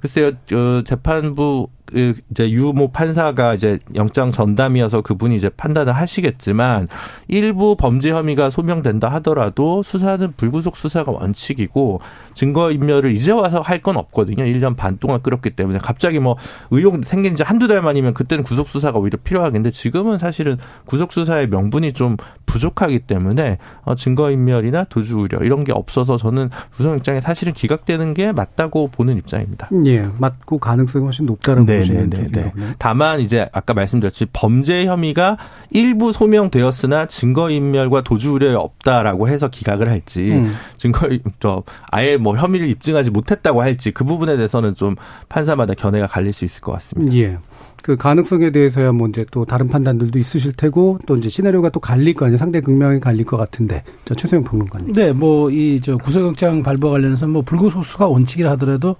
[0.00, 6.88] 글쎄요 어, 재판부 그 이제 유모 판사가 이제 영장 전담이어서 그분이 이제 판단을 하시겠지만
[7.28, 12.00] 일부 범죄 혐의가 소명된다 하더라도 수사는 불구속 수사가 원칙이고
[12.34, 14.44] 증거 인멸을 이제 와서 할 건 없거든요.
[14.44, 16.36] 1년 반 동안 끌었기 때문에 갑자기 뭐
[16.70, 21.48] 의혹 생긴 지 한두 달 만이면 그때는 구속 수사가 오히려 필요하겠는데 지금은 사실은 구속 수사의
[21.48, 22.16] 명분이 좀
[22.46, 28.30] 부족하기 때문에 어, 증거 인멸이나 도주 우려 이런 게 없어서 저는 구속영장이 사실은 기각되는 게
[28.32, 29.68] 맞다고 보는 입장입니다.
[29.86, 32.74] 예, 맞고 가능성이 훨씬 높다는 네, 보시는 네, 네, 네.
[32.78, 35.38] 다만 이제 아까 말씀드렸듯이 범죄 혐의가
[35.70, 40.54] 일부 소명되었으나 증거 인멸과 도주 우려에 없다라고 해서 기각을 할지 음.
[40.76, 41.08] 증거
[41.40, 44.96] 저 아예 뭐 혐의를 입증하지 못했다고 할지 그 부분에 대해서는 좀
[45.28, 47.14] 판사마다 견해가 갈릴 수 있을 것 같습니다.
[47.16, 47.38] 예.
[47.82, 52.14] 그 가능성에 대해서야 뭐 이제 또 다른 판단들도 있으실 테고 또 이제 시나리오가 또 갈릴
[52.14, 52.38] 거 아니에요.
[52.38, 53.82] 상대 극명히 갈릴 것 같은데.
[54.04, 54.92] 자, 최소영 평론가님.
[54.92, 58.94] 네, 뭐 이 저 구속영장 발부 관련해서 뭐 불구속수가 원칙이라 하더라도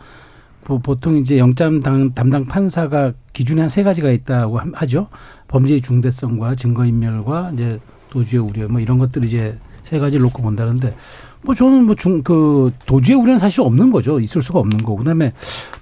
[0.64, 5.08] 보통 이제 영장 담당 판사가 기준이 한세 가지가 있다고 하죠.
[5.48, 7.78] 범죄의 중대성과 증거인멸과 이제
[8.10, 10.94] 도주의 우려 뭐 이런 것들 이제 세 가지를 놓고 본다는데
[11.42, 14.20] 뭐 저는 뭐 중 그 도주의 우려는 사실 없는 거죠.
[14.20, 14.96] 있을 수가 없는 거고.
[14.98, 15.32] 그다음에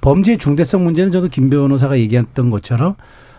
[0.01, 2.95] 범죄의 중대성 문제는 저도 김 변호사가 얘기했던 것처럼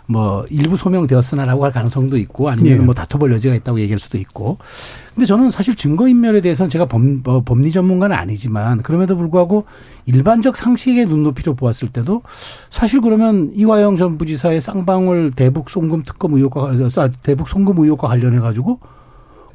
[0.08, 2.76] 뭐 일부 소명되었으나라고 할 가능성도 있고 아니면 예.
[2.76, 4.58] 뭐 다퉈볼 여지가 있다고 얘기할 수도 있고.
[5.16, 9.66] 근데 저는 사실 증거 인멸에 대해서는 제가 범, 뭐 법리 전문가는 아니지만 그럼에도 불구하고
[10.06, 12.24] 일반적 상식의 눈높이로 보았을 때도
[12.70, 18.40] 사실 그러면 이화영 전 부지사의 쌍방울 대북 송금 특검 의혹과 아, 대북 송금 의혹과 관련해
[18.40, 18.80] 가지고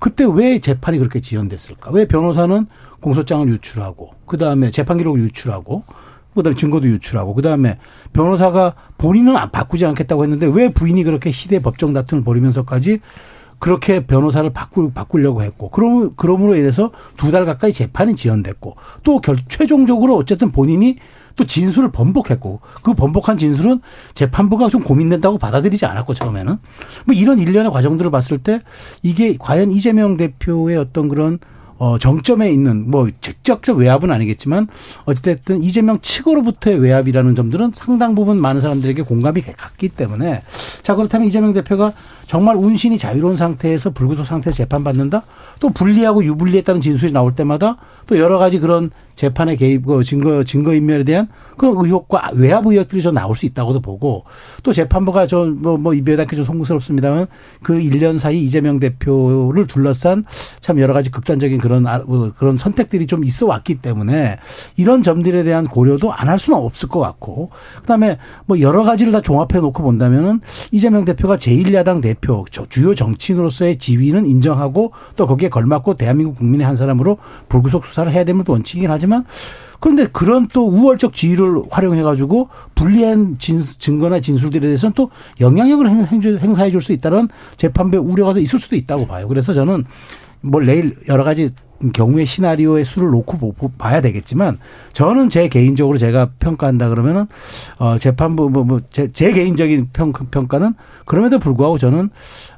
[0.06, 1.90] 그때 왜 재판이 그렇게 지연됐을까?
[1.90, 2.66] 왜 변호사는
[3.00, 5.82] 공소장을 유출하고 그 다음에 재판 기록을 유출하고
[6.32, 7.78] 그다음에 증거도 유출하고 그다음에
[8.12, 13.00] 변호사가 본인은 바꾸지 않겠다고 했는데 왜 부인이 그렇게 희대 법정 다툼을 벌이면서까지
[13.58, 19.38] 그렇게 변호사를 바꾸, 바꾸려고 했고 그럼 그럼으로 인해서 두 달 가까이 재판이 지연됐고 또 결,
[19.48, 20.98] 최종적으로 어쨌든 본인이
[21.36, 23.80] 또 진술을 번복했고 그 번복한 진술은
[24.14, 26.58] 재판부가 좀 고민된다고 받아들이지 않았고 처음에는.
[27.04, 28.60] 뭐 이런 일련의 과정들을 봤을 때
[29.02, 31.38] 이게 과연 이재명 대표의 어떤 그런
[31.78, 34.66] 어, 정점에 있는 뭐 직접적 외압은 아니겠지만
[35.04, 40.42] 어찌됐든 이재명 측으로부터의 외압이라는 점들은 상당 부분 많은 사람들에게 공감이 갔기 때문에
[40.82, 41.92] 자 그렇다면 이재명 대표가
[42.26, 45.22] 정말 운신이 자유로운 상태에서 불구속 상태에서 재판받는다?
[45.60, 51.04] 또 불리하고 유불리했다는 진술이 나올 때마다 또 여러 가지 그런 재판의 개입, 그 증거, 증거인멸에
[51.04, 54.24] 대한 그런 의혹과 외압 의혹들이 좀 나올 수 있다고도 보고
[54.62, 57.26] 또 재판부가 좀, 뭐, 뭐, 이베다케 좀 송구스럽습니다만
[57.62, 60.24] 그 1년 사이 이재명 대표를 둘러싼
[60.60, 64.38] 참 여러 가지 극단적인 그런, 아, 뭐 그런 선택들이 좀 있어 왔기 때문에
[64.76, 67.50] 이런 점들에 대한 고려도 안 할 수는 없을 것 같고
[67.80, 70.40] 그 다음에 뭐 여러 가지를 다 종합해 놓고 본다면은
[70.72, 77.18] 이재명 대표가 제1야당 대표, 주요 정치인으로서의 지위는 인정하고 또 거기에 걸맞고 대한민국 국민의 한 사람으로
[77.48, 79.05] 불구속 수사를 해야 되는 것도 원칙이긴 하지만
[79.78, 85.88] 그런데 그런 또 우월적 지위를 활용해 가지고 불리한 진, 증거나 진술들에 대해서는 또 영향력을
[86.40, 89.28] 행 사해 줄 수 있다는 재판부의 우려가 있을 수도 있다고 봐요.
[89.28, 89.84] 그래서 저는
[90.40, 91.50] 뭐 내일 여러 가지
[91.92, 94.58] 경우의 시나리오의 수를 놓고 봐야 되겠지만
[94.92, 97.26] 저는 제 개인적으로 제가 평가한다 그러면은
[97.78, 102.10] 어 재판부 뭐뭐제 뭐제 개인적인 평, 평가는 그럼에도 불구하고 저는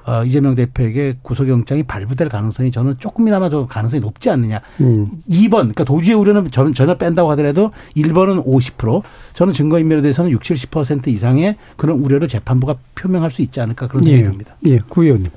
[0.06, 4.60] 어 이재명 대표에게 구속영장이 발부될 가능성이 저는 조금이나마 더 가능성이 높지 않느냐.
[4.80, 5.08] 음.
[5.28, 9.02] 2번 그러니까 도주의 우려는 전, 전혀 뺀다고 하더라도 1번은 50%
[9.34, 14.24] 저는 증거인멸에 대해서는 60, 70% 이상의 그런 우려를 재판부가 표명할 수 있지 않을까 그런 생각이
[14.24, 14.30] 예.
[14.30, 14.56] 듭니다.
[14.66, 15.30] 예, 구 의원님.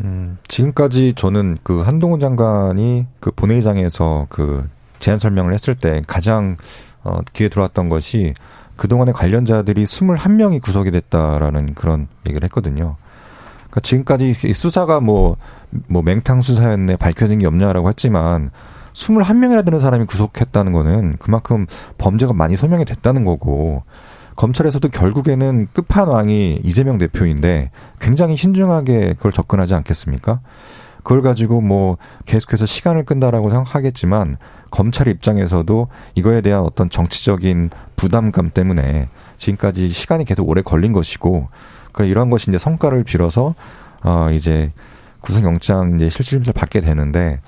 [0.00, 4.66] 음, 지금까지 저는 그 한동훈 장관이 그 본회의장에서 그
[4.98, 6.56] 제안 설명을 했을 때 가장
[7.04, 8.34] 어, 귀에 들어왔던 것이
[8.76, 12.96] 그동안의 관련자들이 21명이 구속이 됐다라는 그런 얘기를 했거든요.
[13.56, 15.36] 그러니까 지금까지 수사가 뭐,
[15.88, 18.50] 뭐 맹탕 수사였네, 밝혀진 게 없냐라고 했지만
[18.92, 21.66] 21명이나 되는 사람이 구속했다는 거는 그만큼
[21.98, 23.82] 범죄가 많이 소명이 됐다는 거고
[24.36, 30.40] 검찰에서도 결국에는 끝판왕이 이재명 대표인데 굉장히 신중하게 그걸 접근하지 않겠습니까?
[31.02, 34.36] 그걸 가지고 뭐 계속해서 시간을 끈다라고 생각하겠지만
[34.70, 41.48] 검찰 입장에서도 이거에 대한 어떤 정치적인 부담감 때문에 지금까지 시간이 계속 오래 걸린 것이고
[41.92, 43.54] 그 이러한 것이 이제 성과를 빌어서
[44.02, 44.72] 어 이제
[45.20, 47.40] 구속영장 이제 실질심사를 받게 되는데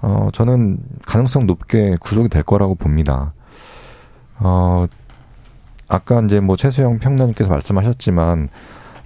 [0.00, 3.32] 어 저는 가능성 높게 구속이 될 거라고 봅니다.
[4.38, 4.86] 어
[5.88, 8.48] 아까 이제 뭐 최수영 평론님께서 말씀하셨지만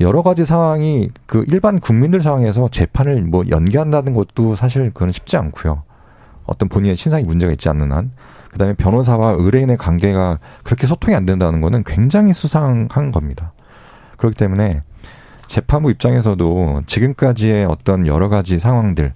[0.00, 5.82] 여러 가지 상황이 그 일반 국민들 상황에서 재판을 뭐 연기한다는 것도 사실 그건 쉽지 않고요.
[6.44, 8.12] 어떤 본인의 신상이 문제가 있지 않는 한.
[8.50, 13.52] 그다음에 변호사와 의뢰인의 관계가 그렇게 소통이 안 된다는 거는 굉장히 수상한 겁니다.
[14.16, 14.82] 그렇기 때문에
[15.46, 19.12] 재판부 입장에서도 지금까지의 어떤 여러 가지 상황들,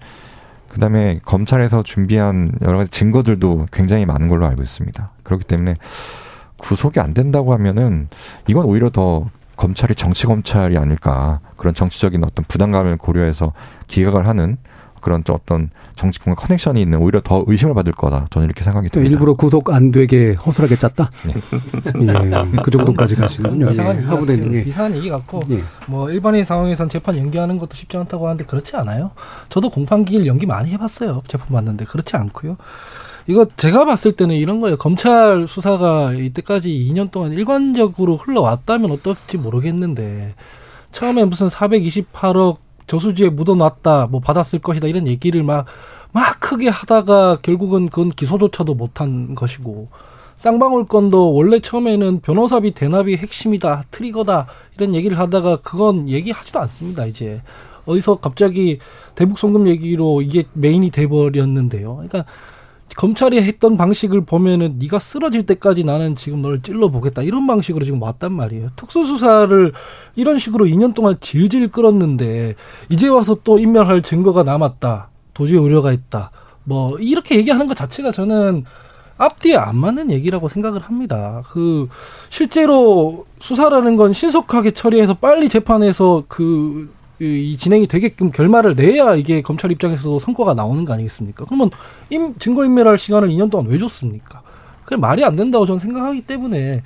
[0.68, 5.12] 그다음에 검찰에서 준비한 여러 가지 증거들도 굉장히 많은 걸로 알고 있습니다.
[5.22, 5.76] 그렇기 때문에
[6.64, 8.08] 구속이 안 된다고 하면은
[8.46, 13.52] 이건 오히려 더 검찰이 정치 검찰이 아닐까 그런 정치적인 어떤 부담감을 고려해서
[13.86, 14.56] 기각을 하는
[15.02, 18.26] 그런 어떤 정치권과 커넥션이 있는 오히려 더 의심을 받을 거다.
[18.30, 19.12] 저는 이렇게 생각이 듭니다.
[19.12, 21.10] 일부러 구속 안 되게 허술하게 짰다.
[21.26, 22.14] 네.
[22.14, 23.68] 예, 그 정도까지 가시는군요.
[23.68, 24.60] 이상한 예, 하부대는 예.
[24.62, 25.62] 이상한 얘기 같고 예.
[25.86, 29.10] 뭐 일반인 상황에선 재판 연기하는 것도 쉽지 않다고 하는데 그렇지 않아요.
[29.50, 31.22] 저도 공판기일 연기 많이 해봤어요.
[31.28, 32.56] 재판 받는데 그렇지 않고요.
[33.26, 34.76] 이거 제가 봤을 때는 이런 거예요.
[34.76, 40.34] 검찰 수사가 이때까지 2년 동안 일관적으로 흘러왔다면 어떨지 모르겠는데
[40.92, 45.64] 처음에 무슨 428억 저수지에 묻어놨다, 뭐 받았을 것이다 이런 얘기를 막,
[46.12, 49.88] 막 크게 하다가 결국은 그건 기소조차도 못한 것이고
[50.36, 57.06] 쌍방울 건도 원래 처음에는 변호사비 대납이 핵심이다, 트리거다 이런 얘기를 하다가 그건 얘기하지도 않습니다.
[57.06, 57.40] 이제
[57.86, 58.78] 어디서 갑자기
[59.14, 61.94] 대북 송금 얘기로 이게 메인이 돼버렸는데요.
[61.94, 62.24] 그러니까
[62.96, 68.00] 검찰이 했던 방식을 보면은 네가 쓰러질 때까지 나는 지금 너를 찔러 보겠다 이런 방식으로 지금
[68.00, 68.68] 왔단 말이에요.
[68.76, 69.72] 특수수사를
[70.14, 72.54] 이런 식으로 2년 동안 질질 끌었는데
[72.90, 75.10] 이제 와서 또 인멸할 증거가 남았다.
[75.34, 76.30] 도저히 우려가 있다.
[76.62, 78.64] 뭐 이렇게 얘기하는 것 자체가 저는
[79.16, 81.42] 앞뒤에 안 맞는 얘기라고 생각을 합니다.
[81.50, 81.88] 그
[82.30, 86.90] 실제로 수사라는 건 신속하게 처리해서 빨리 재판에서 그
[87.20, 91.44] 이 진행이 되게끔 결말을 내야 이게 검찰 입장에서도 성과가 나오는 거 아니겠습니까?
[91.44, 91.70] 그러면
[92.10, 94.42] 임, 증거인멸할 시간을 2년 동안 왜 줬습니까?
[94.84, 96.82] 그게 말이 안 된다고 저는 생각하기 때문에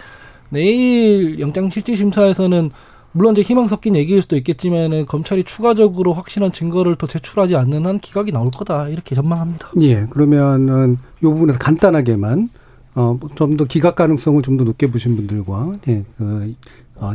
[0.50, 2.70] 내일 영장실질심사에서는
[3.12, 7.98] 물론 이제 희망 섞인 얘기일 수도 있겠지만은 검찰이 추가적으로 확실한 증거를 더 제출하지 않는 한
[7.98, 9.70] 기각이 나올 거다 이렇게 전망합니다.
[9.80, 12.50] 예, 그러면은 이 부분에서 간단하게만
[12.94, 16.54] 어, 좀 더 기각 가능성을 좀 더 높게 보신 분들과 예, 그 어,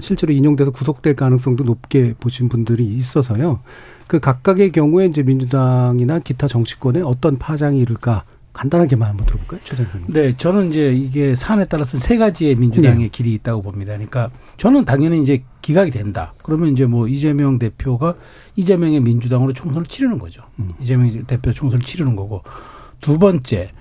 [0.01, 3.59] 실제로 인용돼서 구속될 가능성도 높게 보신 분들이 있어서요.
[4.07, 10.13] 그 각각의 경우에 이제 민주당이나 기타 정치권에 어떤 파장이 일까 간단하게만 한번 들어볼까요, 최 장님?
[10.13, 13.07] 네, 저는 이제 이게 사안에 따라서 세 가지의 민주당의 네.
[13.07, 13.93] 길이 있다고 봅니다.
[13.93, 16.33] 그러니까 저는 당연히 이제 기각이 된다.
[16.43, 18.13] 그러면 이제 뭐 이재명 대표가
[18.55, 20.43] 이재명의 민주당으로 총선을 치르는 거죠.
[20.59, 20.69] 음.
[20.79, 22.43] 이재명 대표 총선을 치르는 거고
[23.01, 23.71] 두 번째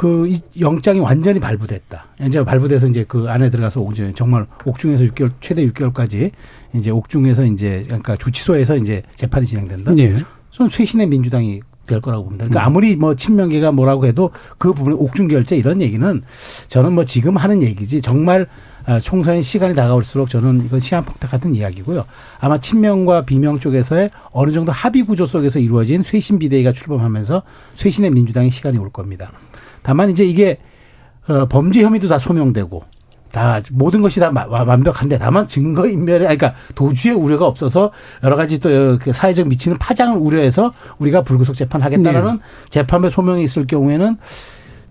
[0.00, 2.06] 그 이- 영장이 완전히 발부됐다.
[2.26, 6.30] 이제 발부돼서 이제 그 안에 들어가서 이제 정말 옥중에서 6개월 최대 6개월까지
[6.72, 9.92] 이제 옥중에서 이제 그러니까 주치소에서 이제 재판이 진행된다.
[9.98, 10.16] 예.
[10.52, 12.46] 저는 쇄신의 민주당이 될 거라고 봅니다.
[12.46, 16.22] 그러니까 아무리 뭐 친명계가 뭐라고 해도 그 부분에 옥중 결제 이런 얘기는
[16.68, 18.46] 저는 뭐 지금 하는 얘기지 정말
[18.86, 22.04] 아, 총선의 시간이 다가올수록 저는 이건 시한폭탄 같은 이야기고요.
[22.38, 27.42] 아마 친명과 비명 쪽에서의 어느 정도 합의 구조 속에서 이루어진 쇄신 비대위가 출범하면서
[27.74, 29.30] 쇄신의 민주당의 시간이 올 겁니다.
[29.82, 30.58] 다만 이제 이게
[31.28, 32.82] 어, 범죄 혐의도 다 소명되고
[33.32, 37.92] 다 모든 것이 다 완벽한데 다만 증거 인멸에 그러니까 도주의 우려가 없어서
[38.24, 42.40] 여러 가지 또그 사회적 미치는 파장을 우려해서 우리가 불구속 재판하겠다라는
[42.70, 44.16] 재판의 소명이 있을 경우에는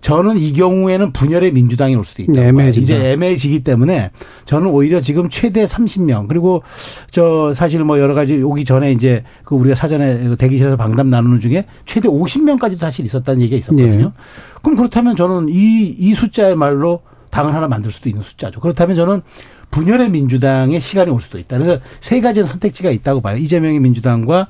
[0.00, 2.32] 저는 이 경우에는 분열의 민주당이 올 수도 있다.
[2.32, 2.68] 네.
[2.70, 4.10] 이제 애매해지기 때문에
[4.44, 6.62] 저는 오히려 지금 최대 30명 그리고
[7.10, 11.66] 저 사실 뭐 여러 가지 오기 전에 이제 그 우리가 사전에 대기실에서 방담 나누는 중에
[11.84, 14.04] 최대 50명까지도 사실 있었다는 얘기가 있었거든요.
[14.06, 14.60] 예.
[14.62, 18.60] 그럼 그렇다면 저는 이, 이 숫자의 말로 당을 하나 만들 수도 있는 숫자죠.
[18.60, 19.22] 그렇다면 저는
[19.70, 21.58] 분열의 민주당의 시간이 올 수도 있다.
[21.58, 23.36] 그래서 세 가지 선택지가 있다고 봐요.
[23.36, 24.48] 이재명의 민주당과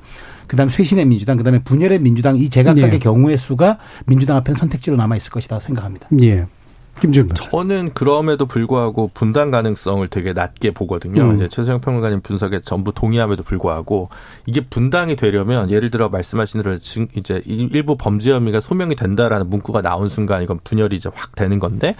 [0.51, 2.99] 그다음 쇄신의 민주당, 그다음에 분열의 민주당 이 제각각의 예.
[2.99, 6.09] 경우의 수가 민주당 앞에는 선택지로 남아 있을 것이다 생각합니다.
[6.23, 6.45] 예.
[6.99, 7.29] 김준.
[7.29, 11.21] 저는 그럼에도 불구하고 분당 가능성을 되게 낮게 보거든요.
[11.21, 11.35] 음.
[11.37, 14.09] 이제 최재형 평론가님 분석에 전부 동의함에도 불구하고
[14.45, 19.81] 이게 분당이 되려면 예를 들어 말씀하신 대로 지금 이제 일부 범죄 혐의가 소명이 된다라는 문구가
[19.81, 21.95] 나온 순간 이건 분열이 이제 확 되는 건데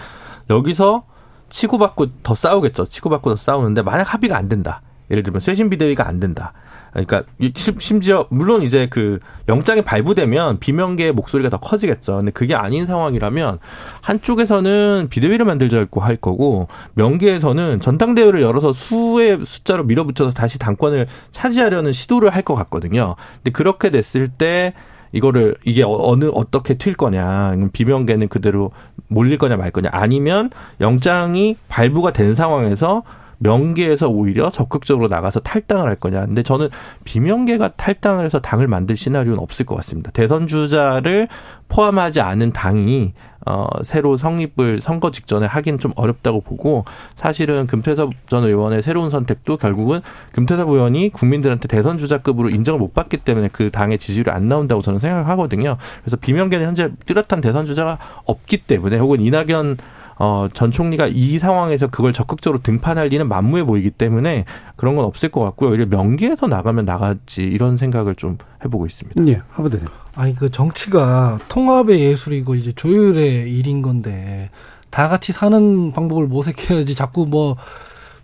[0.50, 1.04] 여기서
[1.48, 2.84] 치고받고 더 싸우겠죠.
[2.84, 4.82] 치고받고 더 싸우는데 만약 합의가 안 된다.
[5.10, 6.52] 예를 들면 쇄신 비대위가 안 된다.
[6.92, 7.22] 그러니까
[7.56, 12.16] 심지어 물론 이제 그 영장이 발부되면 비명계의 목소리가 더 커지겠죠.
[12.16, 13.58] 근데 그게 아닌 상황이라면
[14.02, 22.28] 한쪽에서는 비대위를 만들자고 할 거고 명계에서는 전당대회를 열어서 수의 숫자로 밀어붙여서 다시 당권을 차지하려는 시도를
[22.30, 23.14] 할 것 같거든요.
[23.36, 24.74] 근데 그렇게 됐을 때
[25.12, 28.72] 이거를 이게 어- 어느 어떻게 튈 거냐 비명계는 그대로
[29.06, 30.50] 몰릴 거냐 말 거냐 아니면
[30.80, 33.04] 영장이 발부가 된 상황에서
[33.42, 36.26] 명계에서 오히려 적극적으로 나가서 탈당을 할 거냐.
[36.26, 36.68] 근데 저는
[37.04, 40.10] 비명계가 탈당을 해서 당을 만들 시나리오는 없을 것 같습니다.
[40.12, 41.28] 대선 주자를
[41.68, 46.84] 포함하지 않은 당이 어 새로 성립을 선거 직전에 하긴 좀 어렵다고 보고
[47.16, 50.00] 사실은 금태섭 전 의원의 새로운 선택도 결국은
[50.32, 55.00] 금태섭 의원이 국민들한테 대선 주자급으로 인정을 못 받기 때문에 그 당의 지지율이 안 나온다고 저는
[55.00, 55.76] 생각하거든요.
[56.02, 59.78] 그래서 비명계는 현재 뚜렷한 대선 주자가 없기 때문에 혹은 이낙연
[60.24, 64.44] 어, 전 총리가 이 상황에서 그걸 적극적으로 등판할 리는 만무해 보이기 때문에
[64.76, 65.70] 그런 건 없을 것 같고요.
[65.70, 69.26] 오히려 명기에서 나가면 나갔지 이런 생각을 좀 해보고 있습니다.
[69.26, 69.42] 예.
[69.50, 69.88] 하버드님.
[70.14, 74.50] 아니 그 정치가 통합의 예술이고 이제 조율의 일인 건데
[74.90, 77.56] 다 같이 사는 방법을 모색해야지 자꾸 뭐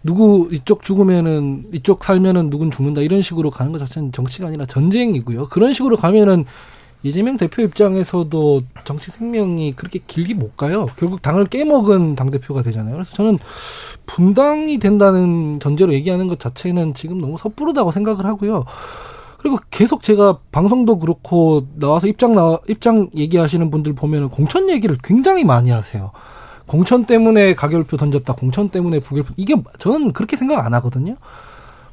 [0.04, 5.48] 누구 이쪽 죽으면은 이쪽 살면은 누군 죽는다 이런 식으로 가는 것 자체는 정치가 아니라 전쟁이고요.
[5.48, 6.44] 그런 식으로 가면은
[7.02, 10.86] 이재명 대표 입장에서도 정치 생명이 그렇게 길게 못 가요.
[10.96, 12.94] 결국 당을 깨먹은 당 대표가 되잖아요.
[12.94, 13.38] 그래서 저는
[14.06, 18.64] 분당이 된다는 전제로 얘기하는 것 자체는 지금 너무 섣부르다고 생각을 하고요.
[19.38, 25.44] 그리고 계속 제가 방송도 그렇고 나와서 입장 나 입장 얘기하시는 분들 보면은 공천 얘기를 굉장히
[25.44, 26.10] 많이 하세요.
[26.66, 28.32] 공천 때문에 가결표 던졌다.
[28.34, 29.34] 공천 때문에 부결표.
[29.36, 31.16] 이게 저는 그렇게 생각 안 하거든요.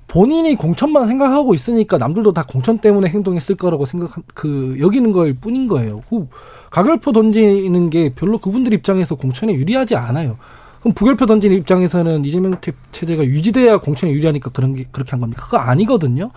[0.07, 5.67] 본인이 공천만 생각하고 있으니까 남들도 다 공천 때문에 행동했을 거라고 생각 그 여기는 걸 뿐인
[5.67, 6.01] 거예요.
[6.09, 6.27] 그
[6.69, 10.37] 가결표 던지는 게 별로 그분들 입장에서 공천에 유리하지 않아요.
[10.79, 15.43] 그럼 부결표 던진 입장에서는 이재명 태- 체제가 유지돼야 공천에 유리하니까 그런 게 그렇게 한 겁니까?
[15.43, 16.29] 그거 아니거든요.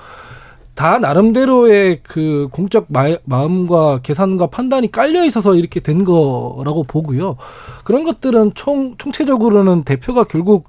[0.74, 7.36] 다 나름대로의 그 공적 마, 마음과 계산과 판단이 깔려 있어서 이렇게 된 거라고 보고요.
[7.84, 10.68] 그런 것들은 총 총체적으로는 대표가 결국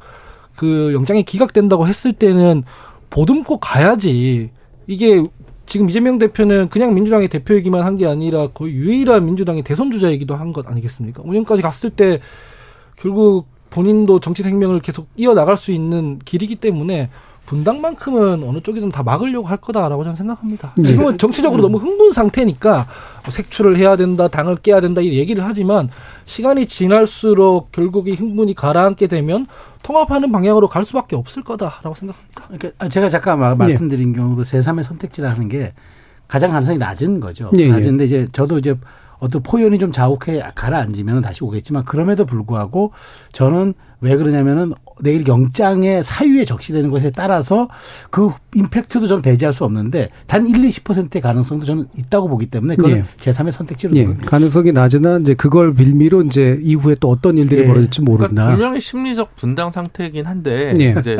[0.55, 2.63] 그 영장이 기각된다고 했을 때는
[3.09, 4.49] 보듬고 가야지.
[4.87, 5.23] 이게
[5.65, 10.51] 지금 이재명 대표는 그냥 민주당의 대표이기만 한 게 아니라 거의 유일한 민주당의 대선 주자이기도 한
[10.53, 11.21] 것 아니겠습니까?
[11.23, 12.19] 5년까지 갔을 때
[12.97, 17.09] 결국 본인도 정치 생명을 계속 이어나갈 수 있는 길이기 때문에
[17.49, 20.73] 분당만큼은 어느 쪽이든 다 막으려고 할 거다라고 저는 생각합니다.
[20.77, 20.83] 네.
[20.83, 22.85] 지금은 정치적으로 너무 흥분 상태니까
[23.23, 25.89] 뭐 색출을 해야 된다, 당을 깨야 된다 이 얘기를 하지만
[26.25, 29.47] 시간이 지날수록 결국 이 흥분이 가라앉게 되면
[29.81, 32.43] 통합하는 방향으로 갈 수밖에 없을 거다라고 생각합니다.
[32.49, 35.73] 그러니까 제가 잠깐 말- 말씀드린 경우도 제3의 선택지라는 게
[36.27, 37.49] 가장 가능성이 낮은 거죠.
[37.57, 37.69] 예, 예.
[37.69, 38.75] 낮은데 이제 저도 이제
[39.17, 42.91] 어떤 포연이 좀 자욱해 가라앉으면 다시 오겠지만 그럼에도 불구하고
[43.33, 47.67] 저는 왜 그러냐면은 내일 영장의 사유에 적시되는 것에 따라서
[48.09, 52.91] 그 임팩트도 저는 배제할 수 없는데 단 1, 20%의 가능성도 저는 있다고 보기 때문에 그건
[52.91, 53.03] 예.
[53.19, 54.05] 제3의 선택지로 예.
[54.25, 57.67] 가능성이 낮으나 이제 그걸 빌미로 이제 이후에 또 어떤 일들이 예.
[57.67, 58.51] 벌어질지 그러니까 모른다.
[58.51, 60.95] 분명히 심리적 분당 상태이긴 한데 예.
[60.99, 61.17] 이제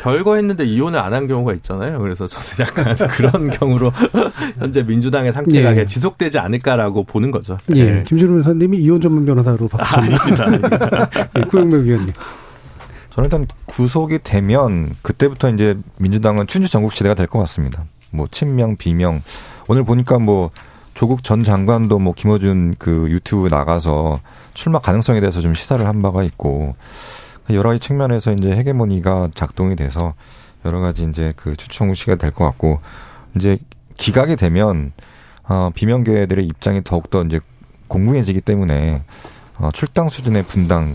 [0.00, 1.98] 별거 했는데 이혼을 안 한 경우가 있잖아요.
[1.98, 3.92] 그래서 저는 약간 그런 경우로
[4.58, 5.84] 현재 민주당의 상태가 예.
[5.84, 7.58] 지속되지 않을까라고 보는 거죠.
[7.76, 10.60] 예, 김준우 변호사님이 이혼 전문 변호사로 바꾸셨네요.
[11.36, 12.14] 예, 구영명 위원 님.
[13.10, 17.84] 저는 일단 구속이 되면 그때부터 이제 민주당은 춘추 전국 시대가 될 것 같습니다.
[18.10, 19.22] 뭐 친명, 비명.
[19.68, 20.50] 오늘 보니까 뭐
[20.94, 24.20] 조국 전 장관도 뭐 김어준 그 유튜브 나가서
[24.54, 26.74] 출마 가능성에 대해서 좀 시사를 한 바가 있고
[27.50, 30.14] 여러 가지 측면에서 이제 헤게모니가 작동이 돼서
[30.64, 32.80] 여러 가지 이제 그 전국 시대가 될 것 같고
[33.36, 33.58] 이제
[33.96, 34.92] 기각이 되면
[35.44, 37.40] 어 비명계들의 입장이 더욱더 이제
[37.88, 39.02] 공공해지기 때문에
[39.58, 40.94] 어 출당 수준의 분당이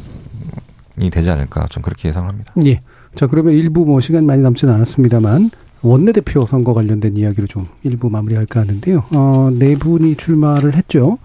[1.12, 2.54] 되지 않을까 좀 그렇게 예상합니다.
[2.66, 2.82] 예.
[3.16, 5.50] 자, 그러면 일부 뭐 시간이 많이 남지는 않았습니다만
[5.82, 9.04] 원내대표 선거 관련된 이야기로 좀 일부 마무리할까 하는데요.
[9.16, 11.18] 어, 네 분이 출마를 했죠.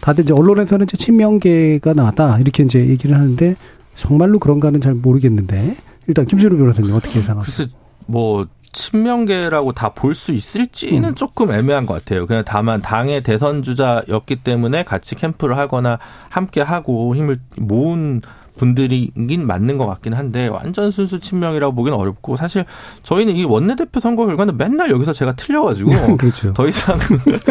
[0.00, 3.56] 다들 이제 언론에서는 이제 친명계가 나다 이렇게 이제 얘기를 하는데
[3.96, 7.56] 정말로 그런가는 잘 모르겠는데 일단 김준우 변호사님 어떻게 예상하세요?
[7.66, 7.70] 글쎄
[8.06, 11.14] 뭐 친명계라고 다 볼 수 있을지는 음.
[11.14, 12.26] 조금 애매한 것 같아요.
[12.26, 15.98] 그냥 다만 당의 대선 주자였기 때문에 같이 캠프를 하거나
[16.28, 18.20] 함께 하고 힘을 모은
[18.56, 22.64] 분들이긴 맞는 것 같긴 한데 완전 순수 친명이라고 보기는 어렵고 사실
[23.02, 26.52] 저희는 이 원내대표 선거 결과는 맨날 여기서 제가 틀려가지고 그렇죠.
[26.52, 26.98] 더 이상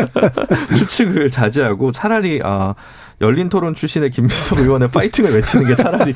[0.77, 2.75] 추측을 자제하고 차라리 아
[3.21, 6.13] 열린 토론 출신의 김민석 의원의 파이팅을 외치는 게 차라리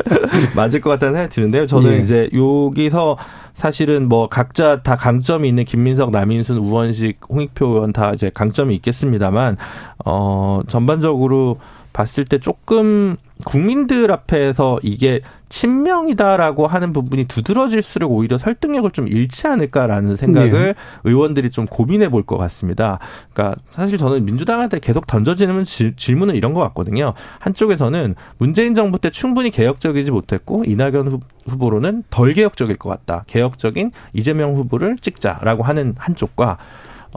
[0.54, 1.66] 맞을 것 같다는 생각이 드는데요.
[1.66, 1.98] 저는 예.
[1.98, 3.16] 이제 여기서
[3.54, 9.56] 사실은 뭐 각자 다 강점이 있는 김민석, 남인순, 우원식, 홍익표 의원 다 이제 강점이 있겠습니다만
[10.04, 11.58] 어 전반적으로
[11.92, 20.16] 봤을 때 조금 국민들 앞에서 이게 친명이다라고 하는 부분이 두드러질수록 오히려 설득력을 좀 잃지 않을까라는
[20.16, 20.74] 생각을 네.
[21.04, 22.98] 의원들이 좀 고민해 볼 것 같습니다.
[23.34, 27.12] 그러니까 사실 저는 민주당한테 계속 던져지는 질, 질문은 이런 것 같거든요.
[27.40, 33.24] 한쪽에서는 문재인 정부 때 충분히 개혁적이지 못했고 이낙연 후- 후보로는 덜 개혁적일 것 같다.
[33.26, 36.58] 개혁적인 이재명 후보를 찍자라고 하는 한쪽과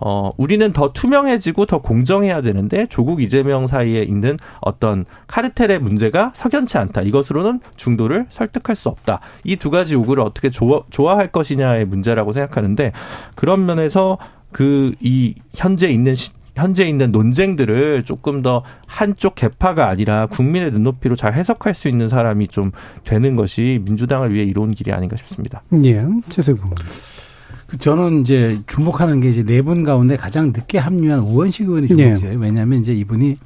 [0.02, 6.78] 어, 우리는 더 투명해지고 더 공정해야 되는데 조국 이재명 사이에 있는 어떤 카르텔의 문제가 석연치
[6.78, 7.02] 않다.
[7.02, 9.22] 이것으로는 중도를 설득할 수 없다.
[9.46, 12.92] 이 두 가지 요구를 어떻게 좋아, 좋아할 것이냐의 문제라고 생각하는데
[13.36, 14.18] 그런 면에서
[14.52, 21.16] 그 이 현재 있는 시, 현재 있는 논쟁들을 조금 더 한쪽 개파가 아니라 국민의 눈높이로
[21.16, 22.72] 잘 해석할 수 있는 사람이 좀
[23.04, 25.62] 되는 것이 민주당을 위해 이로운 길이 아닌가 싶습니다.
[25.84, 26.70] 예, 최세구.
[27.68, 32.16] 그 저는 이제 주목하는 게 이제 네 분 가운데 가장 늦게 합류한 우원식 의원이 네.
[32.16, 32.40] 주목돼요.
[32.40, 33.38] 왜냐하면 이제 이분이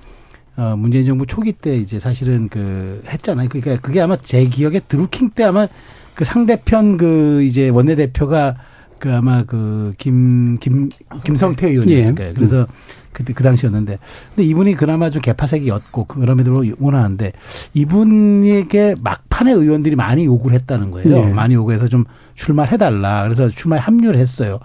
[0.57, 3.47] 어 문재인 정부 초기 때 이제 사실은 그 했잖아요.
[3.49, 5.67] 그러니까 그게 아마 제 기억에 드루킹 때 아마
[6.15, 8.57] 그 상대편 그 이제 원내대표가
[8.99, 10.89] 그 아마 그 김 김
[11.23, 12.15] 김성태 의원이었을 예.
[12.15, 12.33] 거예요.
[12.33, 12.67] 그래서
[13.13, 13.97] 그때 그 당시였는데
[14.35, 17.31] 근데 이분이 그나마 좀 개파색이었고 그럼에도 원하는데
[17.73, 21.17] 이분에게 막판에 의원들이 많이 요구를 했다는 거예요.
[21.17, 21.25] 예.
[21.33, 23.23] 많이 요구해서 좀 출마를 해달라.
[23.23, 24.59] 그래서 출마에 합류를 했어요.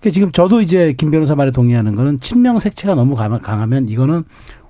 [0.00, 4.24] 그 지금 저도 이제 김 변호사 말에 동의하는 거는 친명 색채가 너무 강하- 강하면 이거는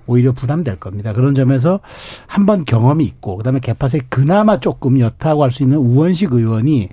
[0.07, 1.13] 오히려 부담될 겁니다.
[1.13, 1.79] 그런 점에서
[2.27, 6.89] 한 번 경험이 있고 그다음에 개파색 그나마 조금 옅다고 할 수 있는 우원식 의원이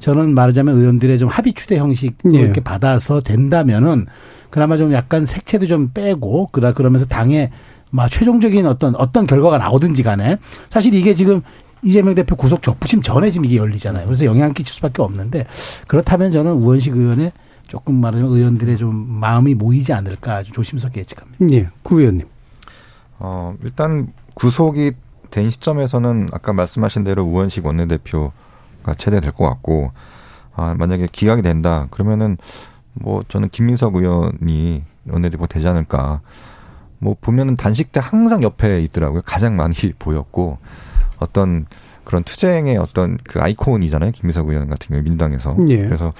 [0.00, 2.40] 저는 말하자면 의원들의 좀 합의 추대 형식으로 예.
[2.40, 4.06] 이렇게 받아서 된다면은
[4.50, 7.50] 그나마 좀 약간 색채도 좀 빼고 그다 그러면서 당의
[7.90, 10.38] 막 최종적인 어떤 어떤 결과가 나오든지 간에
[10.68, 11.42] 사실 이게 지금
[11.82, 14.04] 이재명 대표 구속 적부심 전에 지금 이게 열리잖아요.
[14.04, 15.46] 그래서 영향 끼칠 수밖에 없는데
[15.86, 17.32] 그렇다면 저는 우원식 의원의
[17.66, 21.46] 조금 말하자면 의원들의 좀 마음이 모이지 않을까 좀 조심스럽게 예측합니다.
[21.52, 22.26] 예, 구 의원님.
[23.20, 24.92] 어, 일단 구속이
[25.30, 28.32] 된 시점에서는 아까 말씀하신 대로 우원식 원내대표
[28.82, 29.92] 가 체대될 것 같고,
[30.54, 32.36] 아, 만약에 기각이 된다, 그러면은
[32.94, 36.20] 뭐 저는 김민석 의원이 원내대표 되지 않을까.
[36.98, 39.22] 뭐 보면은 단식 때 항상 옆에 있더라고요.
[39.24, 40.58] 가장 많이 보였고,
[41.18, 41.66] 어떤
[42.04, 44.10] 그런 투쟁의 어떤 그 아이콘이잖아요.
[44.12, 45.56] 김민석 의원 같은 경우 민주당에서.
[45.68, 45.78] 예.
[45.78, 46.12] 그래서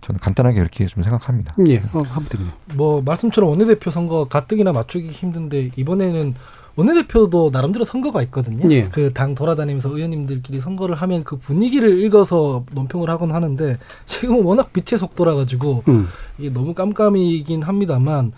[0.00, 1.54] 저는 간단하게 이렇게 좀 생각합니다.
[1.66, 2.56] 예, 어, 한번 드립니다.
[2.74, 6.34] 뭐 말씀처럼 원내대표 선거 가뜩이나 맞추기 힘든데 이번에는
[6.76, 8.68] 원내대표도 나름대로 선거가 있거든요.
[8.72, 8.84] 예.
[8.88, 15.34] 그당 돌아다니면서 의원님들끼리 선거를 하면 그 분위기를 읽어서 논평을 하곤 하는데 지금은 워낙 빛의 속도라
[15.34, 16.08] 가지고 음.
[16.38, 18.32] 이게 너무 깜깜이긴 합니다만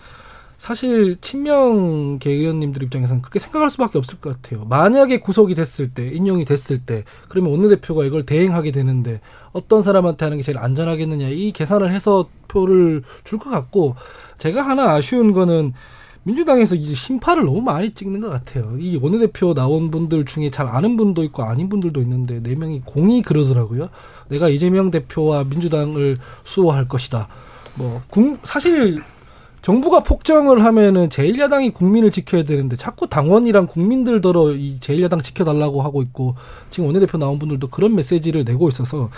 [0.59, 4.65] 사실 친명계 의원님들 입장에서는 그렇게 생각할 수밖에 없을 것 같아요.
[4.65, 9.21] 만약에 구속이 됐을 때, 인용이 됐을 때, 그러면 원내대표가 이걸 대행하게 되는데
[9.51, 13.95] 어떤 사람한테 하는 게 제일 안전하겠느냐 이 계산을 해서 표를 줄 것 같고
[14.39, 15.73] 제가 하나 아쉬운 거는
[16.27, 18.75] 민주당에서 이제 심파를 너무 많이 찍는 것 같아요.
[18.77, 23.21] 이 원내대표 나온 분들 중에 잘 아는 분도 있고 아닌 분들도 있는데 네 명이 공이
[23.21, 23.87] 그러더라고요.
[24.27, 27.29] 내가 이재명 대표와 민주당을 수호할 것이다.
[27.75, 28.01] 뭐
[28.43, 29.01] 사실
[29.61, 36.35] 정부가 폭정을 하면은 제1야당이 국민을 지켜야 되는데 자꾸 당원이랑 국민들더러 이 제1야당 지켜달라고 하고 있고
[36.69, 39.09] 지금 원내대표 나온 분들도 그런 메시지를 내고 있어서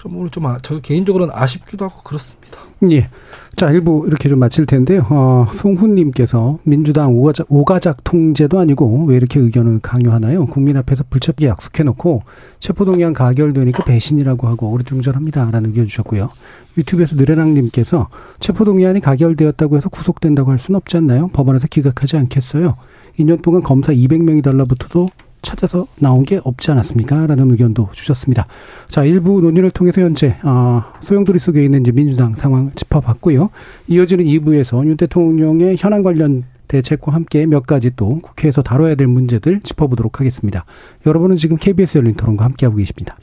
[0.00, 2.58] 그럼 오늘 좀, 아, 저 개인적으로는 아쉽기도 하고 그렇습니다.
[2.90, 3.08] 예.
[3.54, 5.04] 자, 일부 이렇게 좀 마칠 텐데요.
[5.10, 10.46] 어, 송훈님께서 민주당 오가작, 오가작 통제도 아니고 왜 이렇게 의견을 강요하나요?
[10.46, 12.22] 국민 앞에서 불첩기 약속해놓고
[12.60, 15.50] 체포동의안 가결되니까 배신이라고 하고 어리둥절합니다.
[15.50, 16.30] 라는 의견 주셨고요.
[16.78, 21.28] 유튜브에서 느레랑님께서 체포동의안이 가결되었다고 해서 구속된다고 할 수는 없지 않나요?
[21.28, 22.76] 법원에서 기각하지 않겠어요?
[23.18, 25.08] 2년 동안 검사 200명이 달라붙어도
[25.42, 27.26] 찾아서 나온 게 없지 않았습니까?
[27.26, 28.46] 라는 의견도 주셨습니다.
[28.88, 33.50] 자, 일부 논의를 통해서 현재, 어, 소용돌이 속에 있는 이제 민주당 상황 짚어봤고요.
[33.88, 39.60] 이어지는 2부에서 윤 대통령의 현안 관련 대책과 함께 몇 가지 또 국회에서 다뤄야 될 문제들
[39.60, 40.64] 짚어보도록 하겠습니다.
[41.04, 43.16] 여러분은 지금 KBS 열린 토론과 함께하고 계십니다.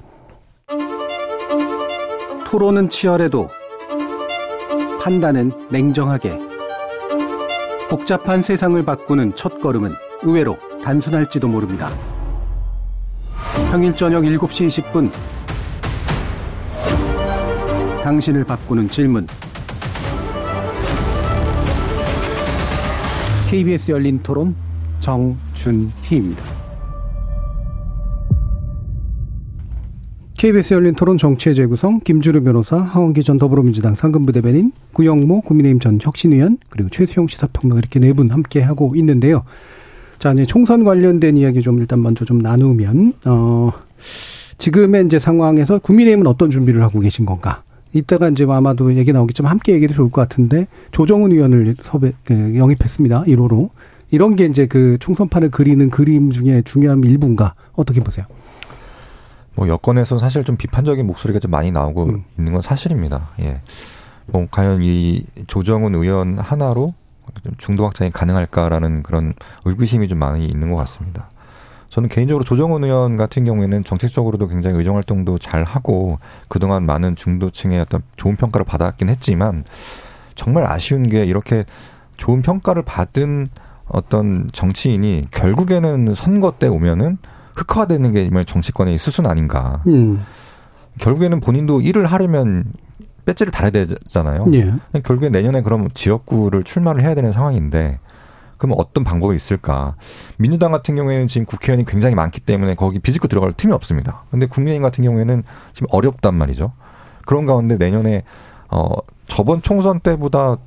[2.45, 3.49] 토론은 치열해도
[5.01, 6.37] 판단은 냉정하게
[7.89, 9.93] 복잡한 세상을 바꾸는 첫 걸음은
[10.23, 10.57] 의외로
[10.87, 11.91] 단순할지도 모릅니다.
[13.69, 15.11] 평일 저녁 7시 20분
[18.01, 19.27] 당신을 바꾸는 질문
[23.49, 24.55] KBS 열린 토론
[25.01, 26.41] 정준희입니다.
[30.37, 35.99] KBS 열린 토론 정치의 재구성 김주루 변호사, 하원기 전 더불어민주당 상근부 대변인, 구영모 국민의힘 전
[36.01, 39.43] 혁신위원 그리고 최수영 시사평론 이렇게 네 분 함께 하고 있는데요.
[40.19, 43.71] 자, 이제 총선 관련된 이야기 좀 일단 먼저 좀 나누면, 어,
[44.57, 47.63] 지금의 이제 상황에서 국민의힘은 어떤 준비를 하고 계신 건가?
[47.93, 53.23] 이따가 이제 아마도 얘기 나오겠지만 함께 얘기도 좋을 것 같은데 조정훈 의원을 섭외, 그, 영입했습니다.
[53.23, 53.69] 1호로.
[54.09, 57.53] 이런 게 이제 그 총선판을 그리는 그림 중에 중요한 일부인가?
[57.73, 58.25] 어떻게 보세요?
[59.55, 62.23] 뭐 여권에서 사실 좀 비판적인 목소리가 좀 많이 나오고 음.
[62.37, 63.29] 있는 건 사실입니다.
[63.41, 63.61] 예.
[64.27, 66.93] 뭐 과연 이 조정훈 의원 하나로
[67.57, 69.33] 중도 확장이 가능할까라는 그런
[69.65, 71.29] 의구심이 좀 많이 있는 것 같습니다.
[71.89, 76.19] 저는 개인적으로 조정훈 의원 같은 경우에는 정책적으로도 굉장히 의정 활동도 잘 하고
[76.49, 79.63] 그동안 많은 중도층의 어떤 좋은 평가를 받았긴 했지만
[80.35, 81.63] 정말 아쉬운 게 이렇게
[82.17, 83.47] 좋은 평가를 받은
[83.87, 87.17] 어떤 정치인이 결국에는 선거 때 오면은
[87.55, 89.81] 흑화되는 게 정말 정치권의 수순 아닌가.
[89.87, 90.23] 음.
[90.99, 92.65] 결국에는 본인도 일을 하려면
[93.27, 94.47] 배지를 달아야 되잖아요.
[94.53, 94.73] 예.
[95.01, 97.99] 결국에 내년에 그럼 지역구를 출마를 해야 되는 상황인데
[98.57, 99.95] 그럼 어떤 방법이 있을까?
[100.37, 104.23] 민주당 같은 경우에는 지금 국회의원이 굉장히 많기 때문에 거기 비집고 들어갈 틈이 없습니다.
[104.31, 106.71] 근데 국민의힘 같은 경우에는 지금 어렵단 말이죠.
[107.25, 108.23] 그런 가운데 내년에
[108.69, 108.89] 어
[109.27, 110.57] 저번 총선 때보다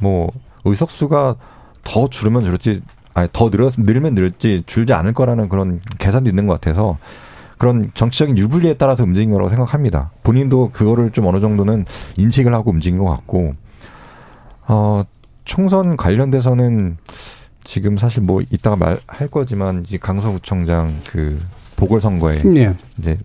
[0.00, 0.30] 뭐
[0.64, 1.36] 의석수가
[1.84, 2.82] 더 줄으면 줄지
[3.14, 6.98] 아니 더 늘었 늘면 늘지 줄지 않을 거라는 그런 계산도 있는 것 같아서
[7.62, 10.10] 그런 정치적인 유불리에 따라서 움직인 거라고 생각합니다.
[10.24, 11.84] 본인도 그거를 좀 어느 정도는
[12.16, 13.54] 인식을 하고 움직인 것 같고,
[14.66, 15.04] 어,
[15.44, 16.96] 총선 관련돼서는
[17.62, 21.40] 지금 사실 뭐 이따가 말할 거지만 이제 강서구청장 그
[21.76, 22.74] 보궐선거에 네.
[22.98, 23.16] 이제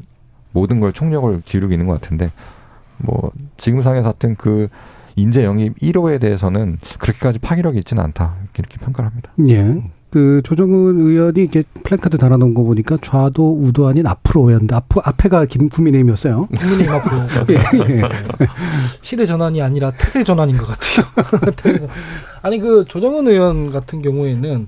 [0.51, 2.31] 모든 걸 총력을 기울이고 있는 것 같은데
[2.99, 4.67] 뭐 지금 상에서 하여튼 그
[5.15, 9.31] 인재 영입 1호에 대해서는 그렇게까지 파괴력이 있지는 않다 이렇게 평가를 합니다.
[9.49, 9.81] 예.
[10.09, 15.67] 그 조정은 의원이 이게 플랜카드 달아놓은 거 보니까 좌도 우도 아닌 앞으로였는데 앞 앞에가 김
[15.69, 16.47] 국민의힘이었어요.
[16.47, 17.17] 국민의힘 앞으로.
[17.51, 18.01] 예, 예.
[19.01, 21.05] 시대 전환이 아니라 태세 전환인 것 같아요.
[22.41, 24.67] 아니 그 조정은 의원 같은 경우에는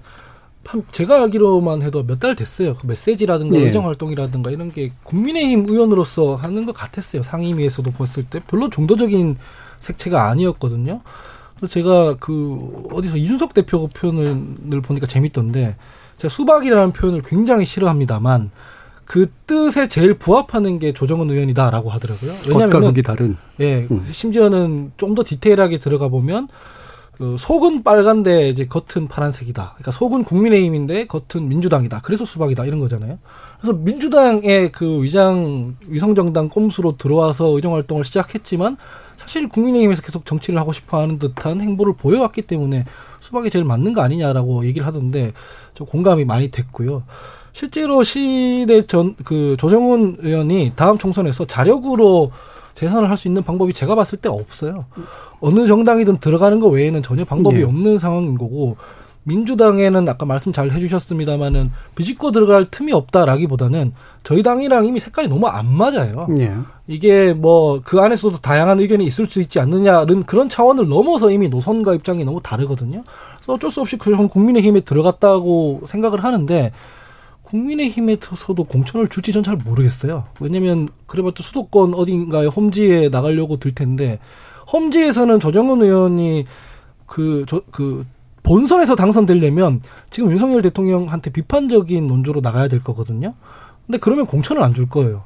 [0.92, 2.76] 제가 알기로만 해도 몇 달 됐어요.
[2.76, 3.66] 그 메시지라든가 예.
[3.66, 7.24] 의정 활동이라든가 이런 게 국민의힘 의원으로서 하는 것 같았어요.
[7.24, 9.38] 상임위에서도 봤을 때 별로 중도적인
[9.80, 11.02] 색채가 아니었거든요.
[11.68, 15.76] 제가 그 어디서 이준석 대표 표현을 보니까 재밌던데
[16.18, 18.52] 제가 수박이라는 표현을 굉장히 싫어합니다만
[19.06, 22.32] 그 뜻에 제일 부합하는 게 조정은 의원이다라고 하더라고요.
[22.48, 23.38] 왜냐하면 속이 다른.
[23.60, 24.06] 예, 음.
[24.12, 26.48] 심지어는 좀 더 디테일하게 들어가 보면
[27.20, 29.74] 그 속은 빨간데 이제 겉은 파란색이다.
[29.76, 32.00] 그러니까 속은 국민의힘인데 겉은 민주당이다.
[32.02, 33.20] 그래서 수박이다 이런 거잖아요.
[33.60, 38.78] 그래서 민주당의 그 위장 위성정당 꼼수로 들어와서 의정 활동을 시작했지만
[39.18, 42.86] 사실 국민의힘에서 계속 정치를 하고 싶어 하는 듯한 행보를 보여왔기 때문에
[43.20, 45.34] 수박이 제일 맞는 거 아니냐라고 얘기를 하던데
[45.74, 47.04] 좀 공감이 많이 됐고요.
[47.52, 52.32] 실제로 시대 전, 그 조정훈 의원이 다음 총선에서 자력으로
[52.80, 54.86] 재선을 할 수 있는 방법이 제가 봤을 때 없어요.
[55.42, 57.64] 어느 정당이든 들어가는 거 외에는 전혀 방법이 네.
[57.66, 58.78] 없는 상황인 거고
[59.24, 63.92] 민주당에는 아까 말씀 잘 해주셨습니다마는 비집고 들어갈 틈이 없다라기보다는
[64.24, 66.28] 저희 당이랑 이미 색깔이 너무 안 맞아요.
[66.40, 66.54] 예.
[66.88, 71.96] 이게 뭐 그 안에서도 다양한 의견이 있을 수 있지 않느냐는 그런 차원을 넘어서 이미 노선과
[71.96, 73.04] 입장이 너무 다르거든요.
[73.38, 76.72] 그래서 어쩔 수 없이 그 국민의힘에 들어갔다고 생각을 하는데
[77.50, 80.26] 국민의힘에서도 공천을 줄지 전 잘 모르겠어요.
[80.40, 84.20] 왜냐면 그래봤자 수도권 어딘가에 험지에 나가려고 들 텐데
[84.72, 86.46] 험지에서는 조정은 의원이
[87.06, 88.06] 그, 저, 그,
[88.44, 93.34] 본선에서 당선되려면 지금 윤석열 대통령한테 비판적인 논조로 나가야 될 거거든요.
[93.86, 95.24] 근데 그러면 공천을 안 줄 거예요.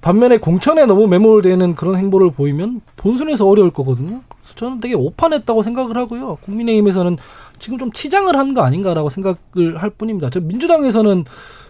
[0.00, 4.22] 반면에 공천에 너무 매몰되는 그런 행보를 보이면 본선에서 어려울 거거든요.
[4.28, 6.38] 그래서 저는 되게 오판했다고 생각을 하고요.
[6.42, 7.18] 국민의힘에서는
[7.58, 10.30] 지금 좀 치장을 한 거 아닌가라고 생각을 할 뿐입니다.
[10.30, 11.24] 저 민주당에서는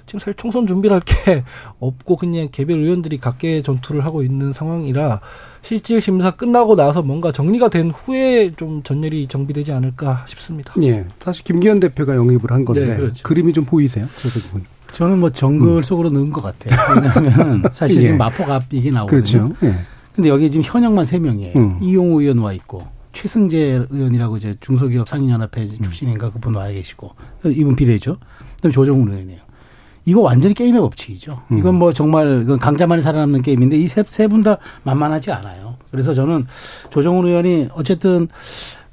[0.06, 1.42] 지금 사실 총선 준비를 할 게
[1.80, 5.20] 없고 그냥 개별 의원들이 각계 전투를 하고 있는 상황이라
[5.62, 10.72] 실질 심사 끝나고 나서 뭔가 정리가 된 후에 좀 전열이 정비되지 않을까 싶습니다.
[10.82, 11.04] 예.
[11.18, 13.22] 사실 김기현 대표가 영입을 한 건데 네, 그렇죠.
[13.24, 14.06] 그림이 좀 보이세요?
[14.22, 14.64] 저 부분.
[14.93, 15.82] 저는 뭐 정글 음.
[15.82, 16.78] 속으로 넣은 것 같아요.
[16.95, 18.03] 왜냐하면 사실 예.
[18.03, 19.51] 지금 마포가 앞 얘기 나오거든요.
[19.51, 19.66] 그렇죠.
[19.66, 19.74] 예.
[20.14, 21.78] 근데 여기 지금 현역만 세명이에요 음.
[21.80, 25.82] 이용호 의원 와 있고 최승재 의원이라고 이제 중소기업 상인연합회 음.
[25.82, 27.12] 출신인가 그분 와 계시고
[27.45, 28.16] 이분 비례죠.
[28.57, 29.41] 그다음에 조정훈 의원이에요.
[30.07, 31.41] 이거 완전히 게임의 법칙이죠.
[31.53, 31.59] 음.
[31.59, 35.76] 이건 뭐 정말 이건 강자만이 살아남는 게임인데 이 세 세 분 다 만만하지 않아요.
[35.91, 36.47] 그래서 저는
[36.91, 38.28] 조정훈 의원이 어쨌든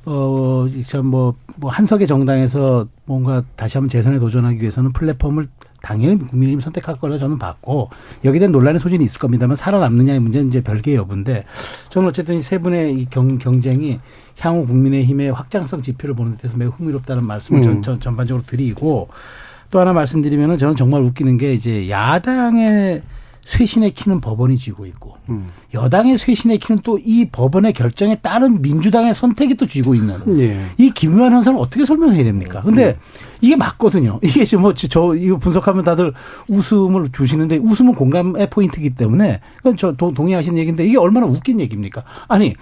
[0.06, 1.34] 어참뭐뭐
[1.70, 5.48] 한석의 정당에서 뭔가 다시 한번 재선에 도전하기 위해서는 플랫폼을
[5.88, 7.90] 당연히 국민의힘 선택할 거라 저는 봤고
[8.26, 11.46] 여기에 대한 논란의 소진이 있을 겁니다만 살아남느냐의 문제는 이제 별개의 여부인데
[11.88, 14.02] 저는 어쨌든 이세 분의 이 경, 경쟁이
[14.38, 17.82] 향후 국민의힘의 확장성 지표를 보는 듯해서 매우 흥미롭다는 말씀을 전, 음.
[17.82, 19.08] 전, 전반적으로 드리고
[19.72, 23.02] 또 하나 말씀드리면은 저는 정말 웃기는 게 이제 야당의
[23.48, 25.48] 쇄신의 키는 법원이 쥐고 있고 음.
[25.74, 30.60] 여당의 쇄신의 키는 또 이 법원의 결정에 따른 민주당의 선택이 또 쥐고 있는 예.
[30.78, 32.62] 이 기묘한 현상을 어떻게 설명해야 됩니까?
[32.62, 32.98] 근데
[33.40, 34.20] 이게 맞거든요.
[34.24, 36.12] 이게 지금 뭐, 저, 이거 분석하면 다들
[36.50, 42.04] 웃음을 주시는데 웃음은 공감의 포인트이기 때문에 그건 저 도- 동의하시는 얘기인데 이게 얼마나 웃긴 얘기입니까?
[42.28, 42.56] 아니,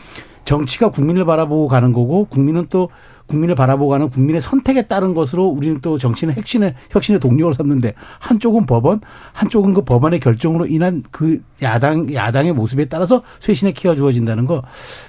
[0.43, 2.89] 정치가 국민을 바라보고 가는 거고 국민은 또
[3.27, 8.65] 국민을 바라보고 가는 국민의 선택에 따른 것으로 우리는 또 정치는 혁신의 혁신의 동력을 삼는데 한쪽은
[8.65, 9.01] 법원,
[9.33, 14.63] 한쪽은 그 법원의 결정으로 인한 그 야당 야당의 모습에 따라서 쇄신의 키가 주어진다는 거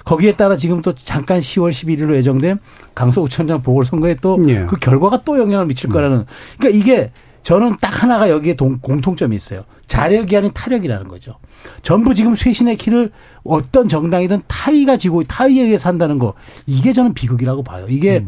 [0.04, 2.58] 거기에 따라 지금 또 잠깐 10월 11일로 예정된
[2.94, 4.66] 강서구청장 보궐선거에 또그 예.
[4.80, 6.24] 결과가 또 영향을 미칠 거라는
[6.58, 7.12] 그러니까 이게
[7.47, 9.62] 저는 딱 하나가 여기에 동- 공통점이 있어요.
[9.86, 11.36] 자력이 아닌 타력이라는 거죠.
[11.80, 13.12] 전부 지금 쇄신의 키를
[13.44, 16.34] 어떤 정당이든 타의가 지고 타의에 의해서 한다는 거
[16.66, 17.86] 이게 저는 비극이라고 봐요.
[17.88, 18.24] 이게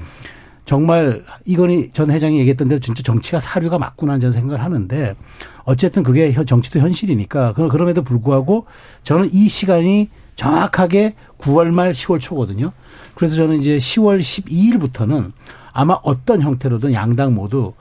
[0.65, 5.17] 정말 이건희 전 회장이 얘기했던 대로 진짜 정치가 사류가 맞구나 저는 생각을 하는데
[5.65, 8.67] 어쨌든 그게 현- 정치도 현실이니까 그럼 그럼에도 불구하고
[9.03, 12.71] 저는 이 시간이 정확하게 9월 말 10월 초거든요.
[13.17, 15.33] 그래서 저는 이제 10월 12일부터는
[15.73, 17.73] 아마 어떤 형태로든 양당 모두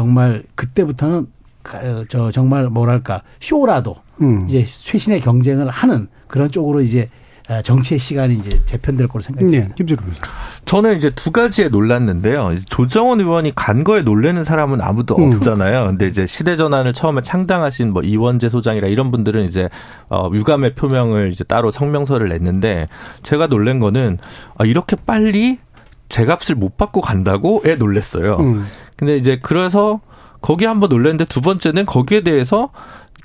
[0.00, 1.26] 정말 그때부터는
[1.62, 4.44] 가- 어, 저 정말 뭐랄까 쇼라도 음.
[4.46, 7.08] 이제 쇄신의 경쟁을 하는 그런 쪽으로 이제
[7.48, 9.22] 아, 정치의 시간이 이제 재편될 거로.
[9.22, 9.72] 듭니다.
[9.74, 10.20] 김재룡 의원.
[10.66, 12.56] 저는 이제 두 가지에 놀랐는데요.
[12.68, 15.32] 조정원 의원이 간 거에 놀라는 사람은 아무도 음.
[15.36, 15.86] 없잖아요.
[15.86, 19.70] 근데 이제 시대 전환을 처음에 창당하신 뭐 이원재 소장이라 이런 분들은 이제
[20.10, 22.88] 어 유감의 표명을 이제 따로 성명서를 냈는데
[23.22, 24.18] 제가 놀란 거는
[24.58, 25.58] 아 이렇게 빨리
[26.08, 28.36] 제값을 못 받고 간다고에 놀랬어요.
[28.40, 28.66] 음.
[28.96, 30.00] 근데 이제 그래서
[30.40, 32.70] 거기 한번 놀랐는데 두 번째는 거기에 대해서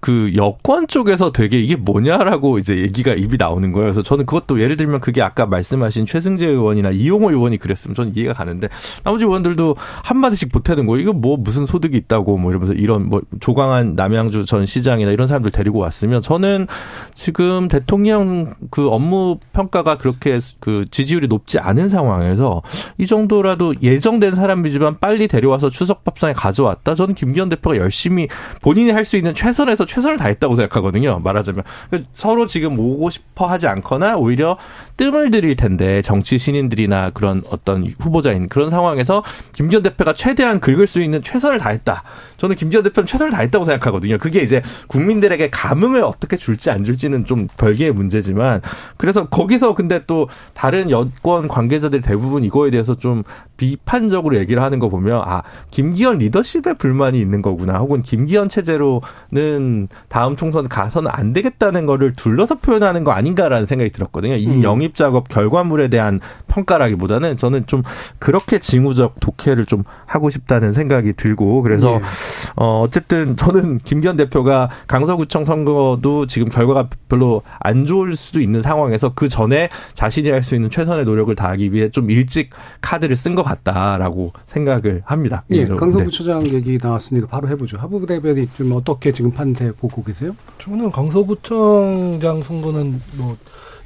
[0.02, 3.86] 그 여권 쪽에서 되게 이게 뭐냐라고 이제 얘기가 입이 나오는 거예요.
[3.86, 8.34] 그래서 저는 그것도 예를 들면 그게 아까 말씀하신 최승재 의원이나 이용호 의원이 그랬으면 저는 이해가
[8.34, 8.68] 가는데
[9.04, 11.02] 나머지 의원들도 한마디씩 보태는 거예요.
[11.02, 15.52] 이거 뭐 무슨 소득이 있다고 뭐 이러면서 이런 뭐 조광한 남양주 전 시장이나 이런 사람들
[15.52, 16.66] 데리고 왔으면 저는
[17.14, 22.64] 지금 대통령 그 업무 평가가 그렇게 그 지지율이 높지 않은 상황에서
[22.97, 26.95] 이 정도라도 예정된 사람이지만 빨리 데려와서 추석 밥상에 가져왔다.
[26.95, 28.28] 저는 김기현 대표가 열심히
[28.64, 31.20] 본인이 할 수 있는 최선에서 최선을 다했다고 생각하거든요.
[31.20, 31.66] 말하자면
[32.14, 34.58] 서로 지금 오고 싶어 하지 않거나 오히려
[34.96, 39.22] 뜸을 들일 텐데 정치 신인들이나 그런 어떤 후보자인 그런 상황에서
[39.52, 42.04] 김기현 대표가 최대한 긁을 수 있는 최선을 다했다.
[42.42, 44.18] 저는 김기현 대표는 최선을 다했다고 생각하거든요.
[44.18, 48.62] 그게 이제 국민들에게 감흥을 어떻게 줄지 안 줄지는 좀 별개의 문제지만
[48.98, 53.22] 그래서 거기서 근데 또 다른 여권 관계자들 대부분 이거에 대해서 좀
[53.58, 60.36] 비판적으로 얘기를 하는 거 보면 아 김기현 리더십에 불만이 있는 거구나 혹은 김기현 체제로는 다음
[60.36, 64.34] 총선 가서는 안 되겠다는 거를 둘러서 표현하는 거 아닌가라는 생각이 들었거든요.
[64.34, 64.64] 이 음.
[64.64, 67.84] 영입 작업 결과물에 대한 평가라기보다는 저는 좀
[68.18, 72.30] 그렇게 징후적 독해를 좀 하고 싶다는 생각이 들고 그래서 예.
[72.55, 79.13] 어 어쨌든 저는 김기현 대표가 강서구청 선거도 지금 결과가 별로 안 좋을 수도 있는 상황에서
[79.13, 82.49] 그 전에 자신이 할 수 있는 최선의 노력을 다하기 위해 좀 일찍
[82.82, 85.43] 카드를 쓴 것 같다라고 생각을 합니다.
[85.51, 86.53] 예, 그래서, 강서 네.
[86.53, 87.77] 얘기 나왔으니까 바로 해보죠.
[87.77, 90.36] 하부 대변인 좀 어떻게 지금 판대 보고 계세요?
[90.59, 93.38] 저는 강서구청장 선거는 뭐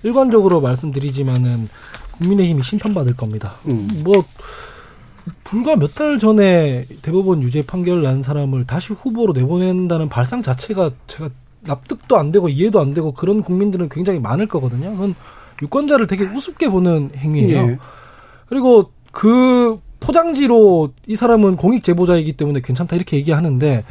[0.03, 1.67] 일관적으로 말씀드리지만은
[2.11, 3.55] 국민의힘이 심판받을 겁니다.
[3.67, 3.89] 음.
[4.03, 4.23] 뭐
[5.43, 11.29] 불과 몇 달 전에 대법원 유죄 판결 난 사람을 다시 후보로 내보낸다는 발상 자체가 제가
[11.61, 14.91] 납득도 안 되고 이해도 안 되고 그런 국민들은 굉장히 많을 거거든요.
[14.91, 15.15] 그건
[15.61, 17.57] 유권자를 되게 우습게 보는 행위예요.
[17.57, 17.77] 예.
[18.47, 23.83] 그리고 그 포장지로 이 사람은 공익 제보자이기 때문에 괜찮다 이렇게 얘기하는데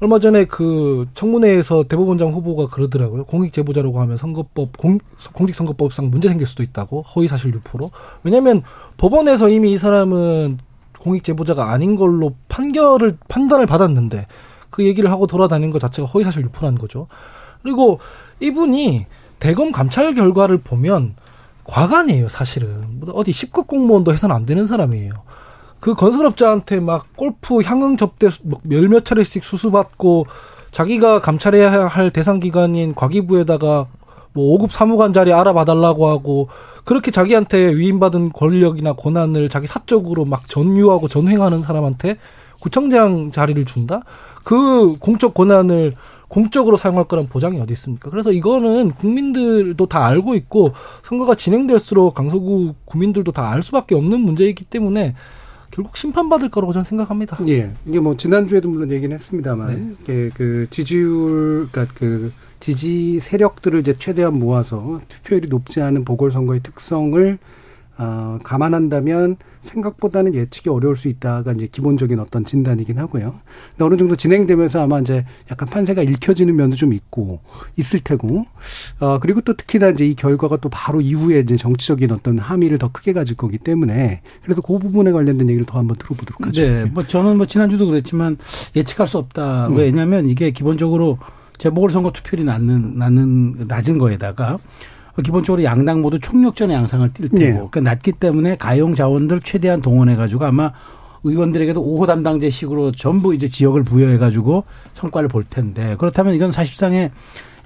[0.00, 3.24] 얼마 전에 그 청문회에서 대법원장 후보가 그러더라고요.
[3.24, 4.98] 공익 제보자라고 하면 선거법 공,
[5.34, 7.90] 공직선거법상 문제 생길 수도 있다고 허위 사실 유포로.
[8.22, 8.62] 왜냐하면
[8.96, 10.58] 법원에서 이미 이 사람은
[11.00, 14.26] 공익 제보자가 아닌 걸로 판결을 판단을 받았는데
[14.70, 17.08] 그 얘기를 하고 돌아다니는 것 자체가 허위 사실 유포라는 거죠.
[17.62, 17.98] 그리고
[18.40, 19.06] 이분이
[19.38, 21.14] 대검 감찰 결과를 보면
[21.64, 23.00] 과간이에요, 사실은.
[23.00, 25.12] 뭐 어디 10급 공무원도 해서는 안 되는 사람이에요.
[25.80, 28.28] 그 건설업자한테 막 골프 향응 접대
[28.62, 30.26] 몇몇 차례씩 수수받고
[30.70, 33.86] 자기가 감찰해야 할 대상 기관인 과기부에다가
[34.32, 36.48] 뭐 5급 사무관 자리 알아봐달라고 하고
[36.84, 42.16] 그렇게 자기한테 위임받은 권력이나 권한을 자기 사적으로 막 전유하고 전횡하는 사람한테
[42.60, 44.02] 구청장 자리를 준다?
[44.44, 45.94] 그 공적 권한을
[46.28, 48.08] 공적으로 사용할 거란 보장이 어디 있습니까?
[48.08, 50.72] 그래서 이거는 국민들도 다 알고 있고
[51.02, 55.16] 선거가 진행될수록 강서구 구민들도 다 알 수밖에 없는 문제이기 때문에
[55.72, 57.38] 결국 심판받을 거라고 저는 생각합니다.
[57.48, 57.72] 예.
[57.86, 59.94] 이게 뭐 지난주에도 물론 얘기는 했습니다만 네.
[60.02, 67.38] 이게 그 지지율 그러니까 그 지지 세력들을 이제 최대한 모아서 투표율이 높지 않은 보궐선거의 특성을
[68.02, 73.34] 어, 감안한다면 생각보다는 예측이 어려울 수 있다가 이제 기본적인 어떤 진단이긴 하고요.
[73.72, 77.40] 근데 어느 정도 진행되면서 아마 이제 약간 판세가 읽혀지는 면도 좀 있고
[77.76, 78.46] 있을 테고,
[79.00, 82.90] 어 그리고 또 특히나 이제 이 결과가 또 바로 이후에 이제 정치적인 어떤 함의를 더
[82.90, 86.62] 크게 가질 거기 때문에 그래서 그 부분에 관련된 얘기를 더 한번 들어보도록 하죠.
[86.62, 88.38] 네, 뭐 저는 뭐 지난주도 그랬지만
[88.74, 89.68] 예측할 수 없다.
[89.68, 89.76] 음.
[89.76, 91.18] 왜냐하면 이게 기본적으로
[91.60, 94.58] 재보궐선거 투표율이 낮는 낮는 낮은 거에다가
[95.22, 97.52] 기본적으로 양당 모두 총력전의 양상을 띌 테고 예.
[97.52, 100.72] 그러니까 낮기 때문에 가용 자원들 최대한 동원해 가지고 아마
[101.22, 107.10] 의원들에게도 5호 담당제식으로 전부 이제 지역을 부여해 가지고 성과를 볼 텐데 그렇다면 이건 사실상의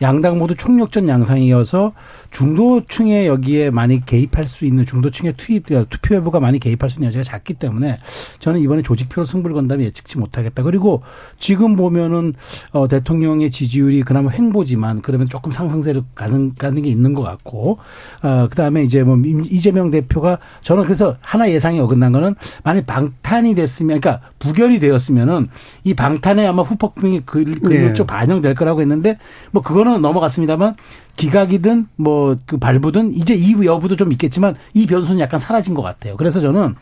[0.03, 1.93] 양당 모두 총력전 양상이어서
[2.31, 7.25] 중도층에 여기에 많이 개입할 수 있는 중도층의 투입 투표 여부가 많이 개입할 수 있는 여지가
[7.25, 7.99] 작기 때문에
[8.39, 10.63] 저는 이번에 조직표로 승부를 건다면 예측치 못하겠다.
[10.63, 11.03] 그리고
[11.39, 12.35] 지금 보면은
[12.73, 17.79] 어 대통령의 지지율이 그나마 횡보지만 그러면 조금 상승세를 가는 가는 게 있는 것 같고
[18.23, 24.01] 어 그다음에 이제 뭐 이재명 대표가 저는 그래서 하나 예상이 어긋난 거는 만약 방탄이 됐으면
[24.01, 25.49] 그러니까 부결이 되었으면은
[25.85, 27.95] 이 방탄에 아마 후폭풍이 그, 그 네.
[27.95, 29.19] 쪽 반영될 거라고 했는데
[29.51, 30.77] 뭐 그 거는 넘어갔습니다만
[31.17, 36.17] 기각이든 뭐 그 발부든 이제 이 여부도 좀 있겠지만 이 변수는 약간 사라진 것 같아요.
[36.17, 36.75] 그래서 저는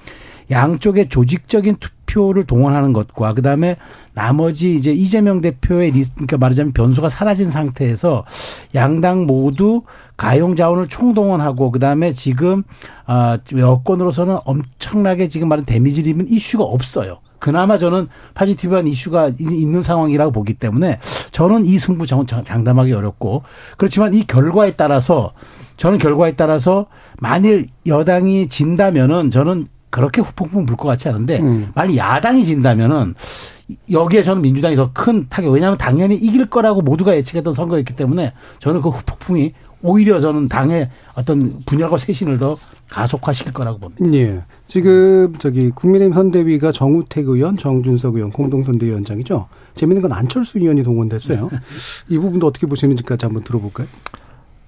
[0.51, 3.77] 양쪽의 조직적인 투표를 동원하는 것과 그다음에
[4.13, 8.25] 나머지 이제 이재명 대표의 리스트 그러니까 말하자면 변수가 사라진 상태에서
[8.75, 9.83] 양당 모두
[10.17, 12.65] 가용 자원을 총동원하고 그다음에 지금
[13.07, 17.21] 아 여권으로서는 엄청나게 지금 말한 데미지를 입은 이슈가 없어요.
[17.43, 21.01] 그나마 저는 파지티브한 이슈가 이- 있는 상황이라고 보기 때문에
[21.33, 23.43] 저는 이 승부 장담하기 어렵고
[23.77, 25.33] 그렇지만 이 결과에 따라서
[25.77, 26.87] 저는 결과에 따라서
[27.19, 31.73] 만일 여당이 진다면은 저는 그렇게 후폭풍 불 것 같지 않은데 음.
[31.75, 33.15] 만일 야당이 진다면은
[33.91, 38.81] 여기에 저는 민주당이 더 큰 타격 왜냐하면 당연히 이길 거라고 모두가 예측했던 선거였기 때문에 저는
[38.83, 39.53] 그 후폭풍이
[39.83, 42.57] 오히려 저는 당의 어떤 분열과 쇄신을 더
[42.89, 44.17] 가속화시킬 거라고 봅니다.
[44.17, 44.43] 예.
[44.67, 49.49] 지금 저기 국민의힘 선대위가 정우택 의원, 정준석 의원 공동선대위원장이죠.
[49.75, 51.51] 재밌는 건 안철수 의원이 동원됐어요.
[52.09, 53.87] 이 부분도 어떻게 보시는지까지 한번 들어볼까요?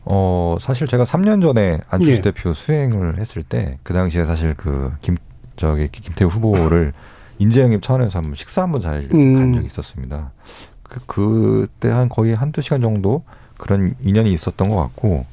[0.07, 2.21] 어, 사실 제가 3년 전에 안철수 예.
[2.21, 5.17] 대표 수행을 했을 때, 그 당시에 사실 그, 김,
[5.57, 6.93] 저기, 김태우 후보를
[7.39, 9.55] 인재영입 차원에서 한번 식사 한번 잘간 음.
[9.55, 10.33] 적이 있었습니다.
[10.83, 13.25] 그, 그때 한 거의 한두 시간 정도
[13.65, 15.25] 그런 인연이 있었던 것 같고,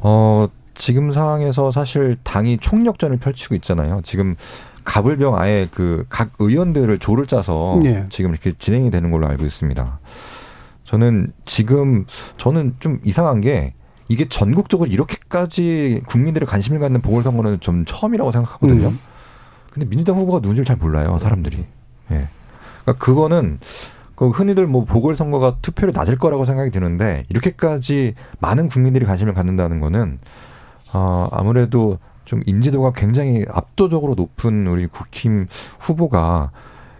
[0.00, 4.00] 어, 지금 상황에서 사실 당이 총력전을 펼치고 있잖아요.
[4.02, 4.34] 지금
[4.82, 8.06] 가불병 아예 그 각 의원들을 조를 짜서 예.
[8.10, 10.00] 지금 이렇게 진행이 되는 걸로 알고 있습니다.
[10.84, 12.06] 저는 지금
[12.38, 13.74] 저는 좀 이상한 게
[14.08, 18.88] 이게 전국적으로 이렇게까지 국민들의 관심을 갖는 보궐선거는 좀 처음이라고 생각하거든요.
[18.88, 18.98] 음.
[19.70, 21.58] 근데 민주당 후보가 누군지를 잘 몰라요, 사람들이.
[22.10, 22.28] 예.
[22.82, 23.60] 그러니까 그거는
[24.20, 30.18] 그 흔히들 뭐 보궐선거가 투표율이 낮을 거라고 생각이 드는데 이렇게까지 많은 국민들이 관심을 갖는다는 거는
[30.92, 35.46] 어 아무래도 좀 인지도가 굉장히 압도적으로 높은 우리 국힘
[35.78, 36.50] 후보가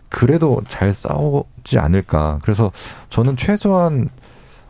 [0.08, 2.38] 그래도 잘 싸우지 않을까.
[2.42, 2.72] 그래서
[3.10, 4.08] 저는 최소한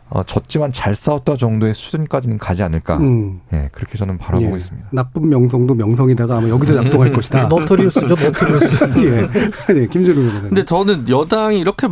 [0.09, 2.97] 어, 졌지만 잘 싸웠다 정도의 수준까지는 가지 않을까.
[2.97, 3.39] 음.
[3.53, 4.57] 예, 그렇게 저는 바라보고 예.
[4.57, 4.89] 있습니다.
[4.91, 7.47] 나쁜 명성도 명성이다가 아마 여기서 작동할 것이다.
[7.47, 8.83] notorious죠, notorious.
[9.69, 9.73] 예.
[9.73, 10.41] 네, 김준우 의원님.
[10.49, 11.87] 근데 저는 여당이 이렇게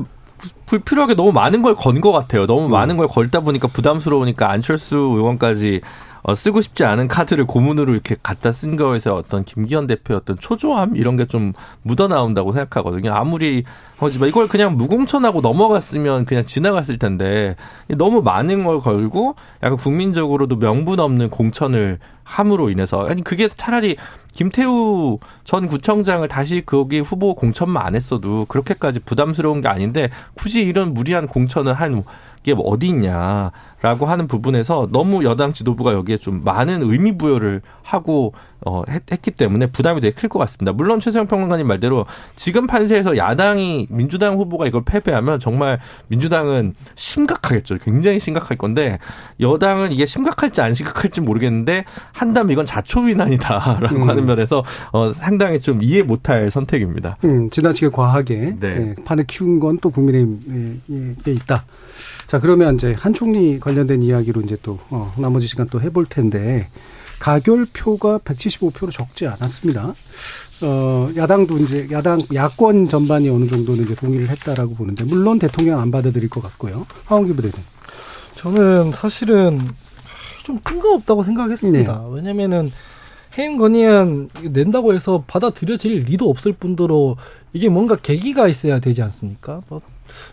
[0.65, 2.45] 불필요하게 너무 많은 걸 건 것 같아요.
[2.47, 2.71] 너무 음.
[2.71, 5.81] 많은 걸 걸다 보니까 부담스러우니까 안철수 의원까지
[6.21, 10.97] 어, 쓰고 싶지 않은 카드를 고문으로 이렇게 갖다 쓴 거에서 어떤 김기현 대표의 어떤 초조함
[10.97, 13.13] 이런 게 좀 묻어 나온다고 생각하거든요.
[13.13, 13.63] 아무리
[13.97, 17.55] 하지만 이걸 그냥 무공천하고 넘어갔으면 그냥 지나갔을 텐데
[17.87, 23.95] 너무 많은 걸 걸고 약간 국민적으로도 명분 없는 공천을 함으로 인해서 아니 그게 차라리
[24.34, 30.93] 김태우 전 구청장을 다시 거기 후보 공천만 안 했어도 그렇게까지 부담스러운 게 아닌데 굳이 이런
[30.93, 32.03] 무리한 공천을 한
[32.43, 38.33] 게 어디 있냐라고 하는 부분에서 너무 여당 지도부가 여기에 좀 많은 의미 부여를 하고
[38.65, 40.73] 어 했, 기 때문에 부담이 되게 클 것 같습니다.
[40.73, 47.77] 물론 최소영 평론가님 말대로 지금 판세에서 야당이 민주당 후보가 이걸 패배하면 정말 민주당은 심각하겠죠.
[47.77, 48.99] 굉장히 심각할 건데
[49.39, 54.09] 여당은 이게 심각할지 안 심각할지 모르겠는데 한다면 이건 자초위난이다라고 음.
[54.09, 57.17] 하는 면에서 어 상당히 좀 이해 못할 선택입니다.
[57.23, 58.67] 음, 지나치게 과하게 네.
[58.67, 61.63] 예, 판을 키운 건 또 국민의힘에 있다.
[62.30, 66.67] 자 그러면 이제 한 총리 관련된 이야기로 이제 또 어, 나머지 시간 또 해볼 텐데
[67.17, 69.95] 가결표가 175표로 적지 않았습니다.
[70.61, 75.89] 어, 야당도 이제 야당 야권 전반이 어느 정도는 이제 동의를 했다라고 보는데 물론 대통령 안
[75.89, 76.86] 받아들일 것 같고요.
[77.05, 77.55] 하원기 부대는
[78.36, 79.59] 저는 사실은
[80.43, 82.09] 좀 뜬금없다고 생각했습니다.
[82.09, 82.71] 왜냐면은
[83.39, 87.15] 해임 건의안 낸다고 해서 받아들여질 리도 없을 뿐더러
[87.53, 89.61] 이게 뭔가 계기가 있어야 되지 않습니까?
[89.67, 89.82] 뭐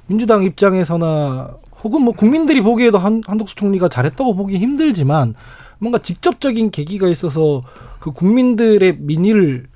[0.07, 1.57] 민주당 입장에서나
[1.87, 5.35] 혹은 뭐 국민들이 보기에도 한, 한덕수 총리가 잘했다고 보기 힘들지만
[5.79, 7.63] 뭔가 직접적인 계기가 있어서
[8.01, 9.67] 그 국민들의 민의를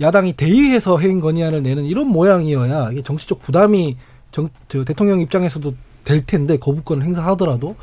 [0.00, 3.96] 야당이 대의해서 해임 건의안을 내는 이런 모양이어야 이게 정치적 부담이
[4.32, 5.72] 정, 저 대통령 입장에서도
[6.04, 7.74] 될 텐데 거부권을 행사하더라도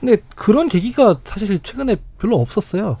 [0.00, 2.96] 근데 그런 계기가 사실 최근에 별로 없었어요.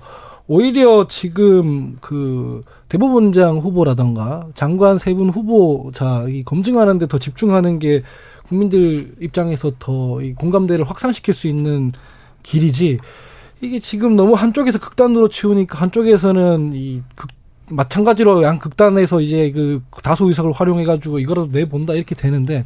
[0.48, 8.02] 오히려 지금 그 대법원장 후보라던가 장관 세 분 후보자 이 검증하는데 더 집중하는 게
[8.46, 11.92] 국민들 입장에서 더 이 공감대를 확산시킬 수 있는
[12.42, 12.98] 길이지.
[13.60, 17.30] 이게 지금 너무 한쪽에서 극단으로 치우니까 한쪽에서는 이 극,
[17.70, 22.64] 마찬가지로 양 극단에서 이제 그 다수 의석을 활용해가지고 이거라도 내본다 이렇게 되는데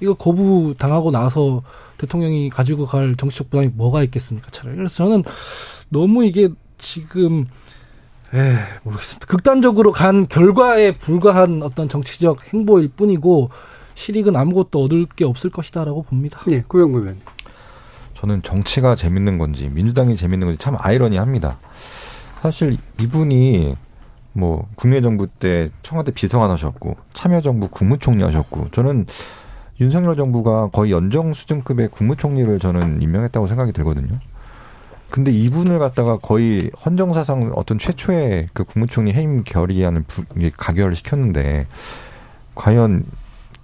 [0.00, 1.62] 이거 거부 당하고 나서
[1.98, 5.24] 대통령이 가지고 갈 정치적 부담이 뭐가 있겠습니까 차라리 그래서 저는
[5.88, 6.48] 너무 이게
[6.78, 7.46] 지금
[8.32, 13.50] 에 모르겠습니다 극단적으로 간 결과에 불과한 어떤 정치적 행보일 뿐이고
[13.98, 16.40] 실익은 아무것도 얻을 게 없을 것이다라고 봅니다.
[16.48, 17.20] 예, 구영무 의원.
[18.14, 21.58] 저는 정치가 재밌는 건지 민주당이 재밌는 건지 참 아이러니합니다.
[22.40, 23.74] 사실 이분이
[24.34, 29.06] 뭐 국민의정부 때 청와대 비서관 하셨고 참여정부 국무총리 하셨고 저는
[29.80, 34.20] 윤석열 정부가 거의 연정 수준급의 국무총리를 저는 임명했다고 생각이 들거든요.
[35.10, 40.24] 근데 이분을 갖다가 거의 헌정사상 어떤 최초의 그 국무총리 해임 결의안을 부,
[40.56, 41.66] 가결을 시켰는데
[42.54, 43.04] 과연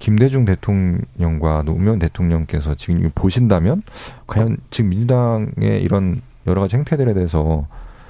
[0.05, 3.83] 김대중 대통령과 노무현 대통령께서 지금 보신다면
[4.27, 7.67] 과연 지금 민주당의 이런 여러 가지 행태들에 대해서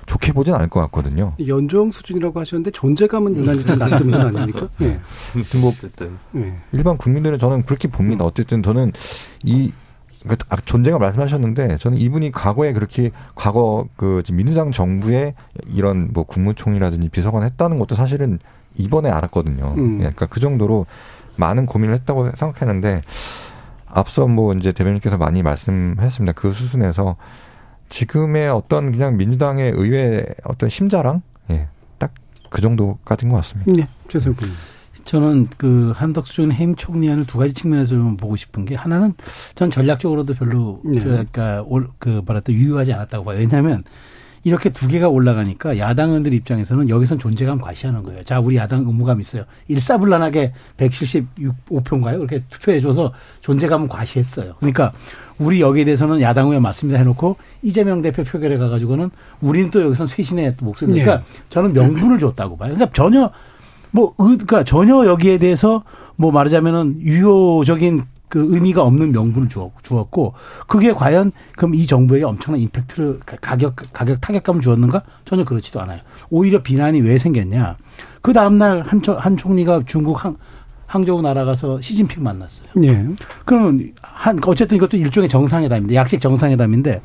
[0.07, 1.35] 좋게 보진 않을 것 같거든요.
[1.47, 4.69] 연정 수준이라고 하셨는데 존재감은 유난히 좀 낮은 분 아닙니까?
[4.83, 4.99] 예.
[5.57, 6.55] 뭐 어쨌든 예.
[6.73, 8.25] 일반 국민들은 저는 그렇게 봅니다.
[8.25, 8.91] 어쨌든 저는
[9.45, 9.71] 이
[10.25, 15.35] 그러니까 아, 존재감 말씀하셨는데 저는 이분이 과거에 그렇게 과거 그 지금 민주당 정부의
[15.69, 18.41] 이런 뭐 국무총리라든지 비서관 했다는 것도 사실은
[18.77, 19.75] 이번에 알았거든요.
[19.77, 19.95] 음.
[19.95, 20.87] 예, 그러니까 그 정도로
[21.37, 23.03] 많은 고민을 했다고 생각했는데
[23.87, 26.33] 앞서 뭐 이제 대변인께서 많이 말씀하셨습니다.
[26.33, 27.17] 그 수순에서
[27.89, 31.69] 지금의 어떤 그냥 민주당의 의회 어떤 심자랑 예,
[31.99, 32.13] 딱
[32.51, 33.73] 그 정도까지인 것 같습니다.
[33.73, 34.57] 네, 최세욱 의원.
[35.05, 39.13] 저는 그 한덕수 전 해임 총리안을 두 가지 측면에서 좀 보고 싶은 게 하나는
[39.57, 41.01] 전 전략적으로도 별로 네.
[41.01, 43.39] 그러니까 올- 그 뭐랄까 유효하지 않았다고 봐요.
[43.39, 43.83] 왜냐하면
[44.45, 48.23] 이렇게 두 개가 올라가니까 야당 의원들 입장에서는 여기선 존재감 과시하는 거예요.
[48.25, 49.45] 자, 우리 야당 의무감 있어요.
[49.69, 52.19] 일사불란하게 175표인가요?
[52.19, 54.55] 그렇게 투표해줘서 존재감은 과시했어요.
[54.59, 54.93] 그러니까
[55.39, 60.57] 우리 여기에 대해서는 야당 의원 맞습니다 해놓고 이재명 대표 표결에 가가지고는 우리는 또 여기선 쇄신의
[60.59, 60.93] 또 목소리.
[60.93, 62.75] 그러니까 저는 명분을 줬다고 봐요.
[62.75, 63.31] 그러니까 전혀
[63.91, 65.85] 뭐, 의, 그니까 전혀 여기에 대해서
[66.17, 68.03] 뭐 말하자면은 유효적인
[68.35, 70.35] 그 의미가 없는 명분을 주었, 주었고
[70.67, 76.01] 그게 과연 그럼 이 정부에게 엄청난 임팩트를 가- 가격 가격 타격감을 주었는가 전혀 그렇지도 않아요.
[76.31, 77.77] 오히려 비난이 왜 생겼냐?
[78.23, 80.35] 그 다음 날한 한 총리가 중국 한
[80.87, 82.67] 항저우 날아가서 시진핑 만났어요.
[82.83, 83.07] 예.
[83.45, 87.01] 그러면 한 어쨌든 이것도 일종의 정상회담인데 약식 정상회담인데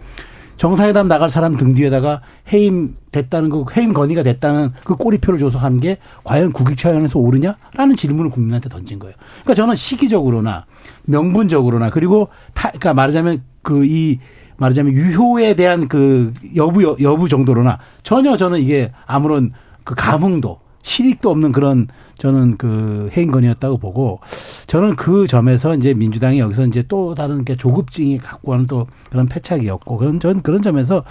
[0.60, 2.20] 정상회담 나갈 사람 등 뒤에다가
[2.52, 7.96] 해임 됐다는 그 해임 건의가 됐다는 그 꼬리표를 줘서 한 게 과연 국익 차원에서 옳으냐라는
[7.96, 9.16] 질문을 국민한테 던진 거예요.
[9.44, 10.66] 그러니까 저는 시기적으로나
[11.06, 14.20] 명분적으로나 그리고 타, 그러니까 말하자면 그 이
[14.58, 19.54] 말하자면 유효에 대한 그 여부 여부 정도로나 전혀 저는 이게 아무런
[19.86, 24.20] 그 감흥도 실익도 없는 그런 저는 그 해임건이었다고 보고
[24.68, 29.28] 저는 그 점에서 이제 민주당이 여기서 이제 또 다른 게 조급증이 갖고 하는 또 그런
[29.28, 31.04] 패착이었고 그런 전 그런 점에서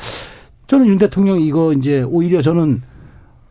[0.66, 2.82] 저는 윤 대통령 이거 이제 오히려 저는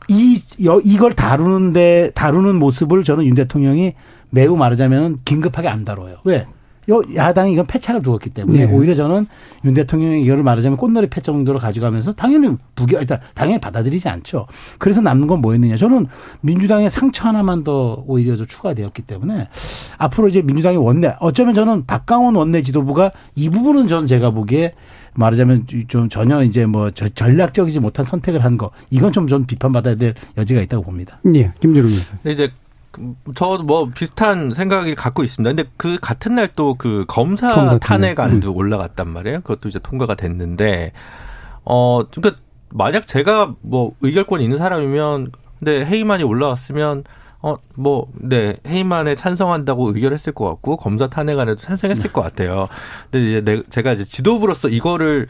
[0.10, 3.94] 이 여, 이걸 다루는데 다루는 모습을 저는 윤 대통령이
[4.30, 6.18] 매우 말하자면 긴급하게 안 다뤄요.
[6.24, 6.46] 왜?
[6.90, 8.72] 요 야당이 이건 패착을 두었기 때문에 네.
[8.72, 9.28] 오히려 저는
[9.66, 14.48] 윤 대통령이 이거를 말하자면 꽃놀이 패착 정도로 가져가면서 당연히 부겨 일단 당연히 받아들이지 않죠.
[14.78, 15.76] 그래서 남는 건 뭐였느냐?
[15.76, 16.08] 저는
[16.42, 19.50] 민주당의 상처 하나만 더 오히려 좀 추가되었기 때문에
[19.98, 24.72] 앞으로 이제 민주당의 원내 어쩌면 저는 박강원 원내 지도부가 이 부분은 저는 제가 보기에
[25.16, 29.96] 말하자면 좀 전혀 이제 뭐 저- 전략적이지 못한 선택을 한 거 이건 좀 전 비판받아야
[29.96, 31.20] 될 여지가 있다고 봅니다.
[31.36, 31.52] 예.
[31.60, 31.90] 김준우.
[32.24, 32.52] 근데 이제
[33.36, 35.50] 저 뭐 비슷한 생각을 갖고 있습니다.
[35.56, 38.20] 근데 그 같은 날 또 그 검사, 검사 탄핵 탄핵.
[38.34, 39.42] 안도 올라갔단 말이에요.
[39.42, 40.92] 그것도 이제 통과가 됐는데
[41.64, 47.04] 어 그러니까 만약 제가 뭐 의결권 있는 사람이면 근데 해임안이 올라왔으면
[47.42, 52.68] 어 뭐네 해임안에 찬성한다고 의결했을 것 같고 검사 탄핵안에도 찬성했을 것 같아요.
[53.12, 55.28] 근데 이제 내, 제가 이제 지도부로서 이거를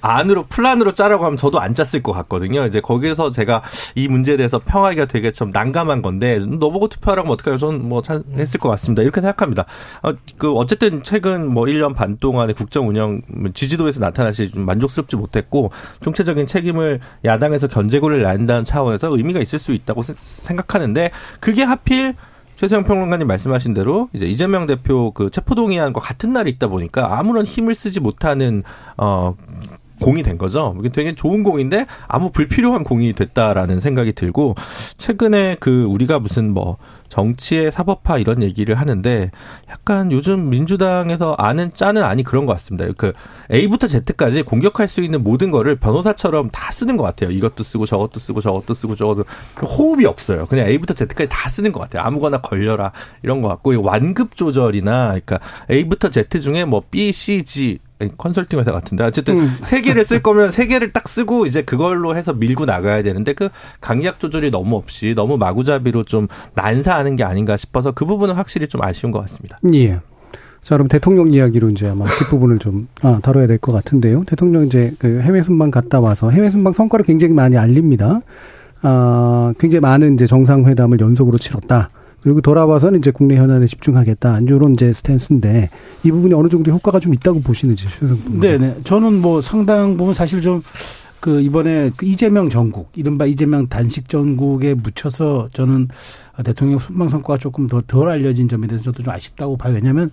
[0.00, 2.66] 안으로 플란으로 짜라고 하면 저도 안 짰을 것 같거든요.
[2.66, 3.62] 이제 거기에서 제가
[3.94, 7.56] 이 문제에 대해서 평하기가 되게 좀 난감한 건데 너보고 투표하라고 하면 어떡해요?
[7.56, 9.02] 저는 뭐 찬- 했을 것 같습니다.
[9.02, 9.64] 이렇게 생각합니다.
[10.02, 13.22] 어, 그 어쨌든 최근 뭐 1년 반 동안의 국정 운영
[13.54, 15.70] 지지도에서 나타나시 좀 만족스럽지 못했고
[16.02, 21.10] 총체적인 책임을 야당에서 견제구를 낸다는 차원에서 의미가 있을 수 있다고 세- 생각하는데
[21.40, 22.14] 그게 하필
[22.62, 27.74] 최세영 평론가님 말씀하신 대로 이제 이재명 대표 그 체포동의안과 같은 날이 있다 보니까 아무런 힘을
[27.74, 28.62] 쓰지 못하는
[28.96, 29.34] 어
[30.02, 30.76] 공이 된 거죠.
[30.78, 34.54] 이게 되게 좋은 공인데 아무 불필요한 공이 됐다라는 생각이 들고
[34.98, 36.76] 최근에 그 우리가 무슨 뭐
[37.12, 39.30] 정치의 사법화 이런 얘기를 하는데
[39.68, 42.90] 약간 요즘 민주당에서 아는 짜는 아니 그런 것 같습니다.
[42.96, 43.12] 그
[43.52, 47.30] A부터 Z까지 공격할 수 있는 모든 거를 변호사처럼 다 쓰는 것 같아요.
[47.30, 49.24] 이것도 쓰고 저것도 쓰고 저것도 쓰고 저것도
[49.54, 50.46] 그 호흡이 없어요.
[50.46, 52.02] 그냥 A부터 Z까지 다 쓰는 것 같아요.
[52.02, 52.92] 아무거나 걸려라
[53.22, 55.38] 이런 것 같고 이 완급 조절이나 그러니까
[55.70, 57.78] A부터 Z 중에 뭐 B, C, G
[58.16, 62.32] 컨설팅 회사 같은데 어쨌든 세 개를 쓸 거면 세 개를 딱 쓰고 이제 그걸로 해서
[62.32, 63.48] 밀고 나가야 되는데 그
[63.80, 68.82] 강약 조절이 너무 없이 너무 마구잡이로 좀 난사하는 게 아닌가 싶어서 그 부분은 확실히 좀
[68.82, 69.58] 아쉬운 것 같습니다.
[69.74, 70.00] 예.
[70.62, 74.22] 자, 그럼 대통령 이야기로 이제 아마 뒷부분을 좀, 아, 다뤄야 될 것 같은데요.
[74.24, 78.20] 대통령 이제 그 해외 순방 갔다 와서 해외 순방 성과를 굉장히 많이 알립니다.
[78.82, 81.90] 아, 굉장히 많은 이제 정상회담을 연속으로 치렀다.
[82.22, 84.40] 그리고 돌아와서는 이제 국내 현안에 집중하겠다.
[84.40, 85.70] 이런 이제 스탠스인데
[86.04, 88.78] 이 부분이 어느 정도 효과가 좀 있다고 보시는지 최선 네네.
[88.84, 90.62] 저는 뭐 상당 부분 사실 좀
[91.22, 95.86] 그 이번에 그 이재명 전국, 이른바 이재명 단식 전국에 묻혀서 저는
[96.44, 99.72] 대통령 순방 성과가 조금 더 덜 알려진 점에 대해서 저도 좀 아쉽다고 봐요.
[99.72, 100.10] 왜냐하면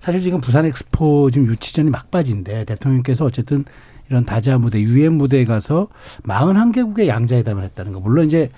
[0.00, 3.64] 사실 지금 부산 엑스포 지금 유치전이 막바지인데 대통령께서 어쨌든
[4.10, 5.86] 이런 다자 무대, 유엔 무대에 가서
[6.26, 8.00] 41개국의 양자회담을 했다는 거.
[8.00, 8.50] 물론 이제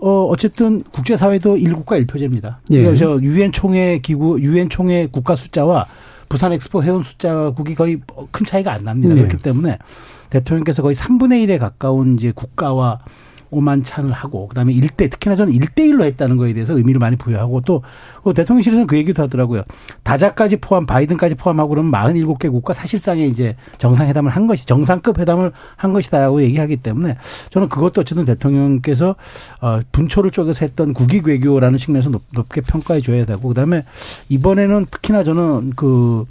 [0.00, 2.60] 어 어쨌든 국제 사회도 일국가 일표제입니다.
[2.70, 2.82] 예.
[2.82, 5.86] 그래서 유엔 총회 기구, 유엔 총회 국가 숫자와
[6.28, 9.14] 부산 엑스포 회원 숫자국이 거의 큰 차이가 안 납니다.
[9.14, 9.22] 네.
[9.22, 9.78] 그렇기 때문에
[10.30, 13.00] 대통령께서 거의 3분의 1에 가까운 이제 국가와
[13.52, 17.82] 오만찬을 하고 그다음에 일대 특히나 저는 일대일로 했다는 거에 대해서 의미를 많이 부여하고 또
[18.22, 19.62] 어, 대통령실에서는 그 얘기도 하더라고요.
[20.02, 25.92] 다자까지 포함 바이든까지 포함하고 그러면 47개 국가 사실상의 이제 정상회담을 한 것이 정상급 회담을 한
[25.92, 27.16] 것이다라고 얘기하기 때문에
[27.50, 29.14] 저는 그것도 어쨌든 대통령께서
[29.60, 33.84] 어 분초를 쪼개서 했던 국익 외교라는 측면에서 높, 높게 평가해 줘야 되고 그다음에
[34.28, 36.24] 이번에는 특히나 저는 그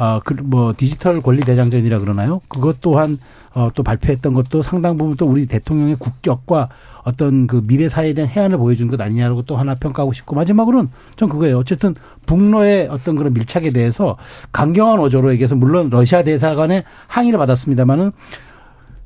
[0.00, 2.40] 아, 그, 뭐, 디지털 권리 대장전이라 그러나요?
[2.46, 3.18] 그것 또한,
[3.52, 6.68] 어, 또 발표했던 것도 상당 부분 또 우리 대통령의 국격과
[7.02, 11.28] 어떤 그 미래 사회에 대한 해안을 보여준 것 아니냐라고 또 하나 평가하고 싶고, 마지막으로는 전
[11.28, 11.58] 그거예요.
[11.58, 11.96] 어쨌든
[12.26, 14.16] 북러의 어떤 그런 밀착에 대해서
[14.52, 18.12] 강경한 어조로에게서 물론 러시아 대사관의 항의를 받았습니다만은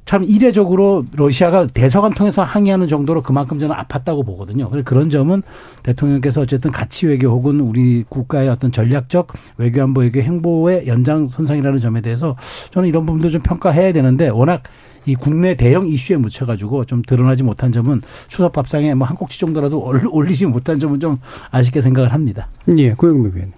[0.04, 4.68] 참 이례적으로 러시아가 대사관 통해서 항의하는 정도로 그만큼 저는 아팠다고 보거든요.
[4.68, 5.42] 그래서 그런 점은
[5.84, 9.28] 대통령께서 어쨌든 가치 외교 혹은 우리 국가의 어떤 전략적
[9.58, 12.36] 외교 안보 외교 행보의 연장선상이라는 점에 대해서
[12.72, 14.64] 저는 이런 부분도 좀 평가해야 되는데 워낙
[15.06, 19.78] 이 국내 대형 이슈에 묻혀가지고 좀 드러나지 못한 점은 추석 밥상에 뭐 한 꼭지 정도라도
[19.82, 21.18] 올- 올리지 못한 점은 좀
[21.52, 22.48] 아쉽게 생각을 합니다.
[22.76, 23.52] 예, 고영미 위원.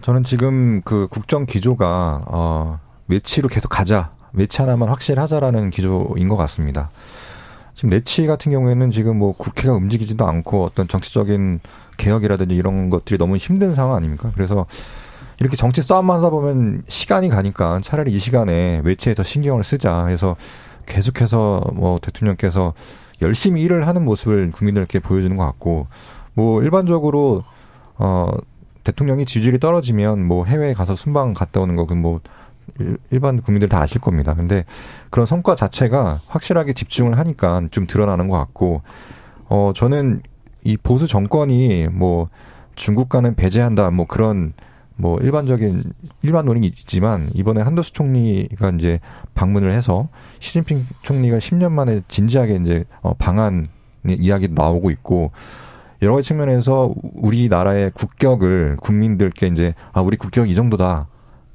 [0.00, 4.12] 저는 지금 그 국정 기조가 어 매치로 계속 가자.
[4.32, 6.90] 매치 하나만 확실하자라는 기조인 것 같습니다.
[7.74, 11.60] 지금 내치 같은 경우에는 지금 뭐 국회가 움직이지도 않고 어떤 정치적인
[11.96, 14.30] 개혁이라든지 이런 것들이 너무 힘든 상황 아닙니까?
[14.34, 14.66] 그래서
[15.38, 20.36] 이렇게 정치 싸움만 하다 보면 시간이 가니까 차라리 이 시간에 외치에 더 신경을 쓰자 해서
[20.86, 22.74] 계속해서 뭐 대통령께서
[23.22, 25.86] 열심히 일을 하는 모습을 국민들께 보여주는 것 같고
[26.34, 27.44] 뭐 일반적으로
[27.96, 28.30] 어
[28.84, 32.20] 대통령이 지지율이 떨어지면 뭐 해외에 가서 순방 갔다 오는 거그뭐
[33.10, 34.34] 일반 국민들 다 아실 겁니다.
[34.34, 34.64] 근데
[35.10, 38.82] 그런 성과 자체가 확실하게 집중을 하니까 좀 드러나는 것 같고
[39.48, 40.22] 어 저는
[40.64, 42.28] 이 보수 정권이 뭐
[42.76, 44.52] 중국과는 배제한다 뭐 그런
[44.96, 45.82] 뭐 일반적인
[46.22, 49.00] 일반 논의는 있지만 이번에 한도수 총리가 이제
[49.34, 50.08] 방문을 해서
[50.40, 53.64] 시진핑 총리가 10년 만에 진지하게 이제 어 방안
[54.06, 55.30] 이야기 나오고 있고
[56.02, 61.08] 여러 가지 측면에서 우리나라의 국격을 국민들께 이제 아 우리 국격 이 정도다.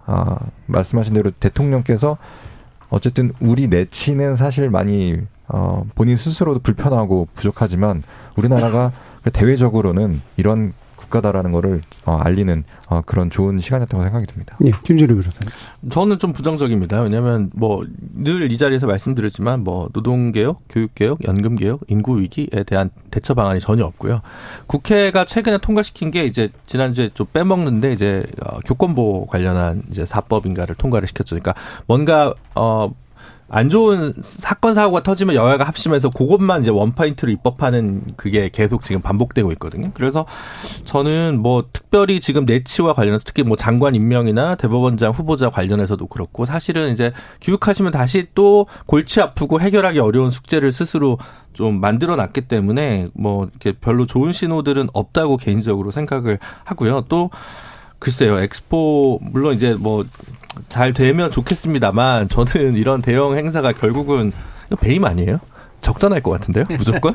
[0.05, 0.37] 아
[0.67, 2.17] 말씀하신 대로 대통령께서
[2.89, 8.03] 어쨌든 우리 내치는 사실 많이 어 본인 스스로도 불편하고 부족하지만
[8.35, 8.91] 우리나라가
[9.33, 10.73] 대외적으로는 이런
[11.16, 14.57] 국가다라는 거를 어, 알리는 어, 그런 좋은 시간이었다고 생각이 듭니다.
[14.59, 15.49] 네, 김준일 변호사님.
[15.89, 17.01] 저는 좀 부정적입니다.
[17.01, 17.84] 왜냐하면 뭐
[18.16, 24.22] 늘 이 자리에서 말씀드렸지만 뭐 노동개혁, 교육개혁, 연금개혁, 인구위기에 대한 대처 방안이 전혀 없고요.
[24.68, 31.07] 국회가 최근에 통과시킨 게 이제 지난주에 좀 빼먹는데 이제 어, 교권보 관련한 이제 사법인가를 통과를
[31.07, 31.36] 시켰죠.
[31.36, 31.53] 그러니까
[31.88, 32.93] 뭔가 어
[33.47, 39.51] 안 좋은 사건 사고가 터지면 여야가 합심해서 그것만 이제 원파인트로 입법하는 그게 계속 지금 반복되고
[39.53, 39.91] 있거든요.
[39.93, 40.25] 그래서
[40.83, 46.91] 저는 뭐 특별히 지금 내치와 관련해서 특히 뭐 장관 임명이나 대법원장 후보자 관련해서도 그렇고 사실은
[46.91, 51.19] 이제 교육하시면 다시 또 골치 아프고 해결하기 어려운 숙제를 스스로
[51.53, 57.05] 좀 만들어 놨기 때문에 뭐 이렇게 별로 좋은 신호들은 없다고 개인적으로 생각을 하고요.
[57.07, 57.29] 또
[57.99, 60.05] 글쎄요, 엑스포 물론 이제 뭐
[60.69, 64.31] 잘 되면 좋겠습니다만 저는 이런 대형 행사가 결국은
[64.79, 65.39] 배임 아니에요?
[65.82, 67.13] 적잖할 것 같은데요, 무조건.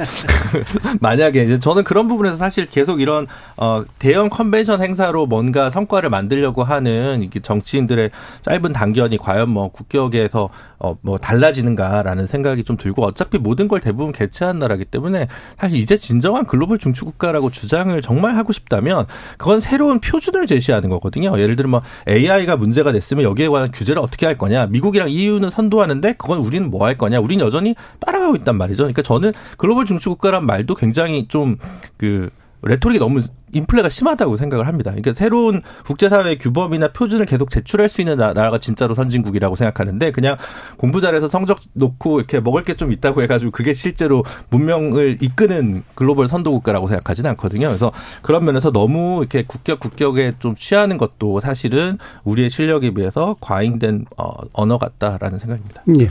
[1.01, 6.63] 만약에 이제 저는 그런 부분에서 사실 계속 이런 어 대형 컨벤션 행사로 뭔가 성과를 만들려고
[6.65, 8.11] 하는 이게 정치인들의
[8.43, 14.59] 짧은 단견이 과연 뭐 국격에서 어뭐 달라지는가라는 생각이 좀 들고 어차피 모든 걸 대부분 개최한
[14.59, 19.07] 나라기 때문에 사실 이제 진정한 글로벌 중추 국가라고 주장을 정말 하고 싶다면
[19.37, 21.39] 그건 새로운 표준을 제시하는 거거든요.
[21.39, 24.67] 예를 들면 뭐 AI가 문제가 됐으면 여기에 관한 규제를 어떻게 할 거냐.
[24.67, 27.21] 미국이랑 EU는 선도하는데 그건 우리는 뭐 할 거냐.
[27.21, 28.83] 우리는 여전히 따라가고 있단 말이죠.
[28.83, 32.31] 그러니까 저는 글로벌 중추국가란 말도 굉장히 좀그
[32.63, 33.21] 레토릭이 너무
[33.53, 34.91] 인플레가 심하다고 생각을 합니다.
[34.91, 40.37] 그러니까 새로운 국제사회의 규범이나 표준을 계속 제출할 수 있는 나라가 진짜로 선진국이라고 생각하는데 그냥
[40.77, 46.29] 공부 잘해서 성적 놓고 이렇게 먹을 게 좀 있다고 해가지고 그게 실제로 문명을 이끄는 글로벌
[46.29, 47.69] 선도국가라고 생각하지는 않거든요.
[47.69, 47.93] 그래서
[48.23, 54.31] 그런 면에서 너무 이렇게 국격 국격에 좀 취하는 것도 사실은 우리의 실력에 비해서 과잉된 어,
[54.53, 55.83] 언어 같다라는 생각입니다.
[55.99, 56.11] 예.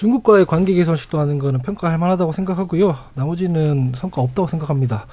[0.00, 2.96] 중국과의 관계 개선 시도하는 거는 평가할 만하다고 생각하고요.
[3.12, 5.06] 나머지는 성과 없다고 생각합니다.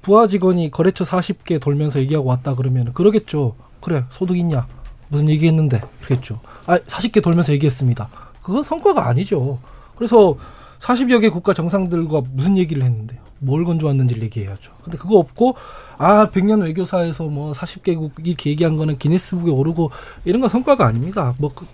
[0.00, 3.54] 부하 직원이 거래처 40개 돌면서 얘기하고 왔다 그러면 그러겠죠.
[3.82, 4.66] 그래 소득 있냐
[5.08, 6.40] 무슨 얘기했는데 그러겠죠.
[6.64, 8.08] 아 40개 돌면서 얘기했습니다.
[8.42, 9.58] 그건 성과가 아니죠.
[9.96, 10.34] 그래서
[10.78, 13.20] 40여 개 국가 정상들과 무슨 얘기를 했는데요.
[13.38, 14.72] 뭘 건져왔는지를 얘기해야죠.
[14.82, 15.56] 근데 그거 없고
[15.98, 19.90] 아 100년 외교사에서 뭐 40개국 이렇게 얘기한 거는 기네스북에 오르고
[20.24, 21.34] 이런 건 성과가 아닙니다.
[21.36, 21.66] 뭐 그,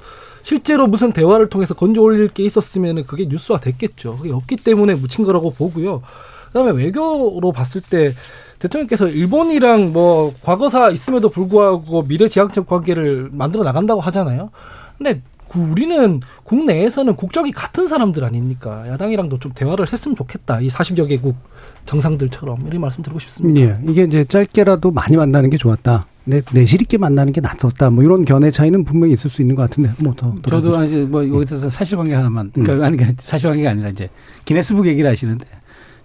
[0.48, 4.16] 실제로 무슨 대화를 통해서 건져 올릴 게 있었으면 그게 뉴스화 됐겠죠.
[4.16, 6.00] 그게 없기 때문에 묻힌 거라고 보고요.
[6.46, 8.14] 그다음에 외교로 봤을 때
[8.58, 14.48] 대통령께서 일본이랑 뭐 과거사 있음에도 불구하고 미래 지향적 관계를 만들어 나간다고 하잖아요.
[14.96, 15.20] 근데
[15.50, 18.88] 그 우리는 국내에서는 국적이 같은 사람들 아닙니까?
[18.88, 20.62] 야당이랑도 좀 대화를 했으면 좋겠다.
[20.62, 21.36] 이 40여 개국
[21.84, 23.60] 정상들처럼 이런 말씀 드리고 싶습니다.
[23.60, 23.78] 예.
[23.86, 26.06] 이게 이제 짧게라도 많이 만나는 게 좋았다.
[26.28, 27.88] 내, 내실 있게 만나는 게 낫었다.
[27.88, 30.34] 뭐 이런 견해 차이는 분명히 있을 수 있는 것 같은데, 뭐 더.
[30.46, 32.82] 저도 이제 뭐 여기서 사실관계 하나만, 그러니까 음.
[32.82, 34.10] 아니, 사실관계가 아니라 이제
[34.44, 35.46] 기네스북 얘기를 하시는데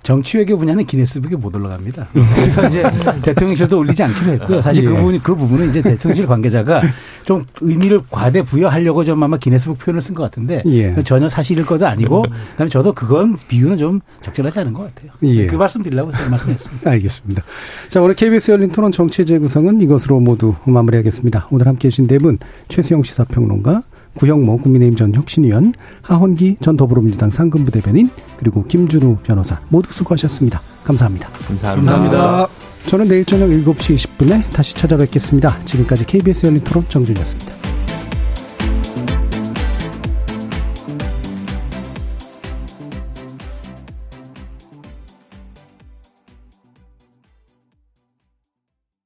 [0.04, 2.08] 정치 외교 분야는 기네스북에 못 올라갑니다.
[2.36, 2.84] 그래서 이제
[3.24, 4.62] 대통령실도 올리지 않기로 했고요.
[4.62, 4.95] 사실 그 예.
[4.95, 6.84] 그 부분 그 부분은 이제 대통령실 관계자가
[7.24, 10.93] 좀 의미를 과대 부여하려고 좀 아마 기네스북 표현을 쓴 것 같은데 예.
[11.04, 15.12] 전혀 사실일 것도 아니고 그다음에 저도 그건 비유는 좀 적절하지 않은 것 같아요.
[15.24, 15.47] 예.
[15.47, 16.89] 그 말씀 드리려고 말씀했습니다.
[16.91, 17.43] 알겠습니다.
[17.88, 21.47] 자 오늘 KBS 열린 토론 정치 재구성은 이것으로 모두 마무리하겠습니다.
[21.49, 22.38] 오늘 함께해 주신 네 분
[22.68, 23.84] 최수영 시사평론가
[24.16, 30.61] 구형모 국민의힘 전 혁신위원, 하헌기 전 더불어민주당 상근부 대변인, 그리고 김준우 변호사 모두 수고하셨습니다.
[30.84, 31.30] 감사합니다.
[31.30, 31.91] 감사합니다.
[31.91, 32.47] 감사합니다.
[32.86, 35.59] 저는 내일 저녁 7시 20분에 다시 찾아뵙겠습니다.
[35.66, 37.62] 지금까지 KBS 열린 토론 정준이었습니다.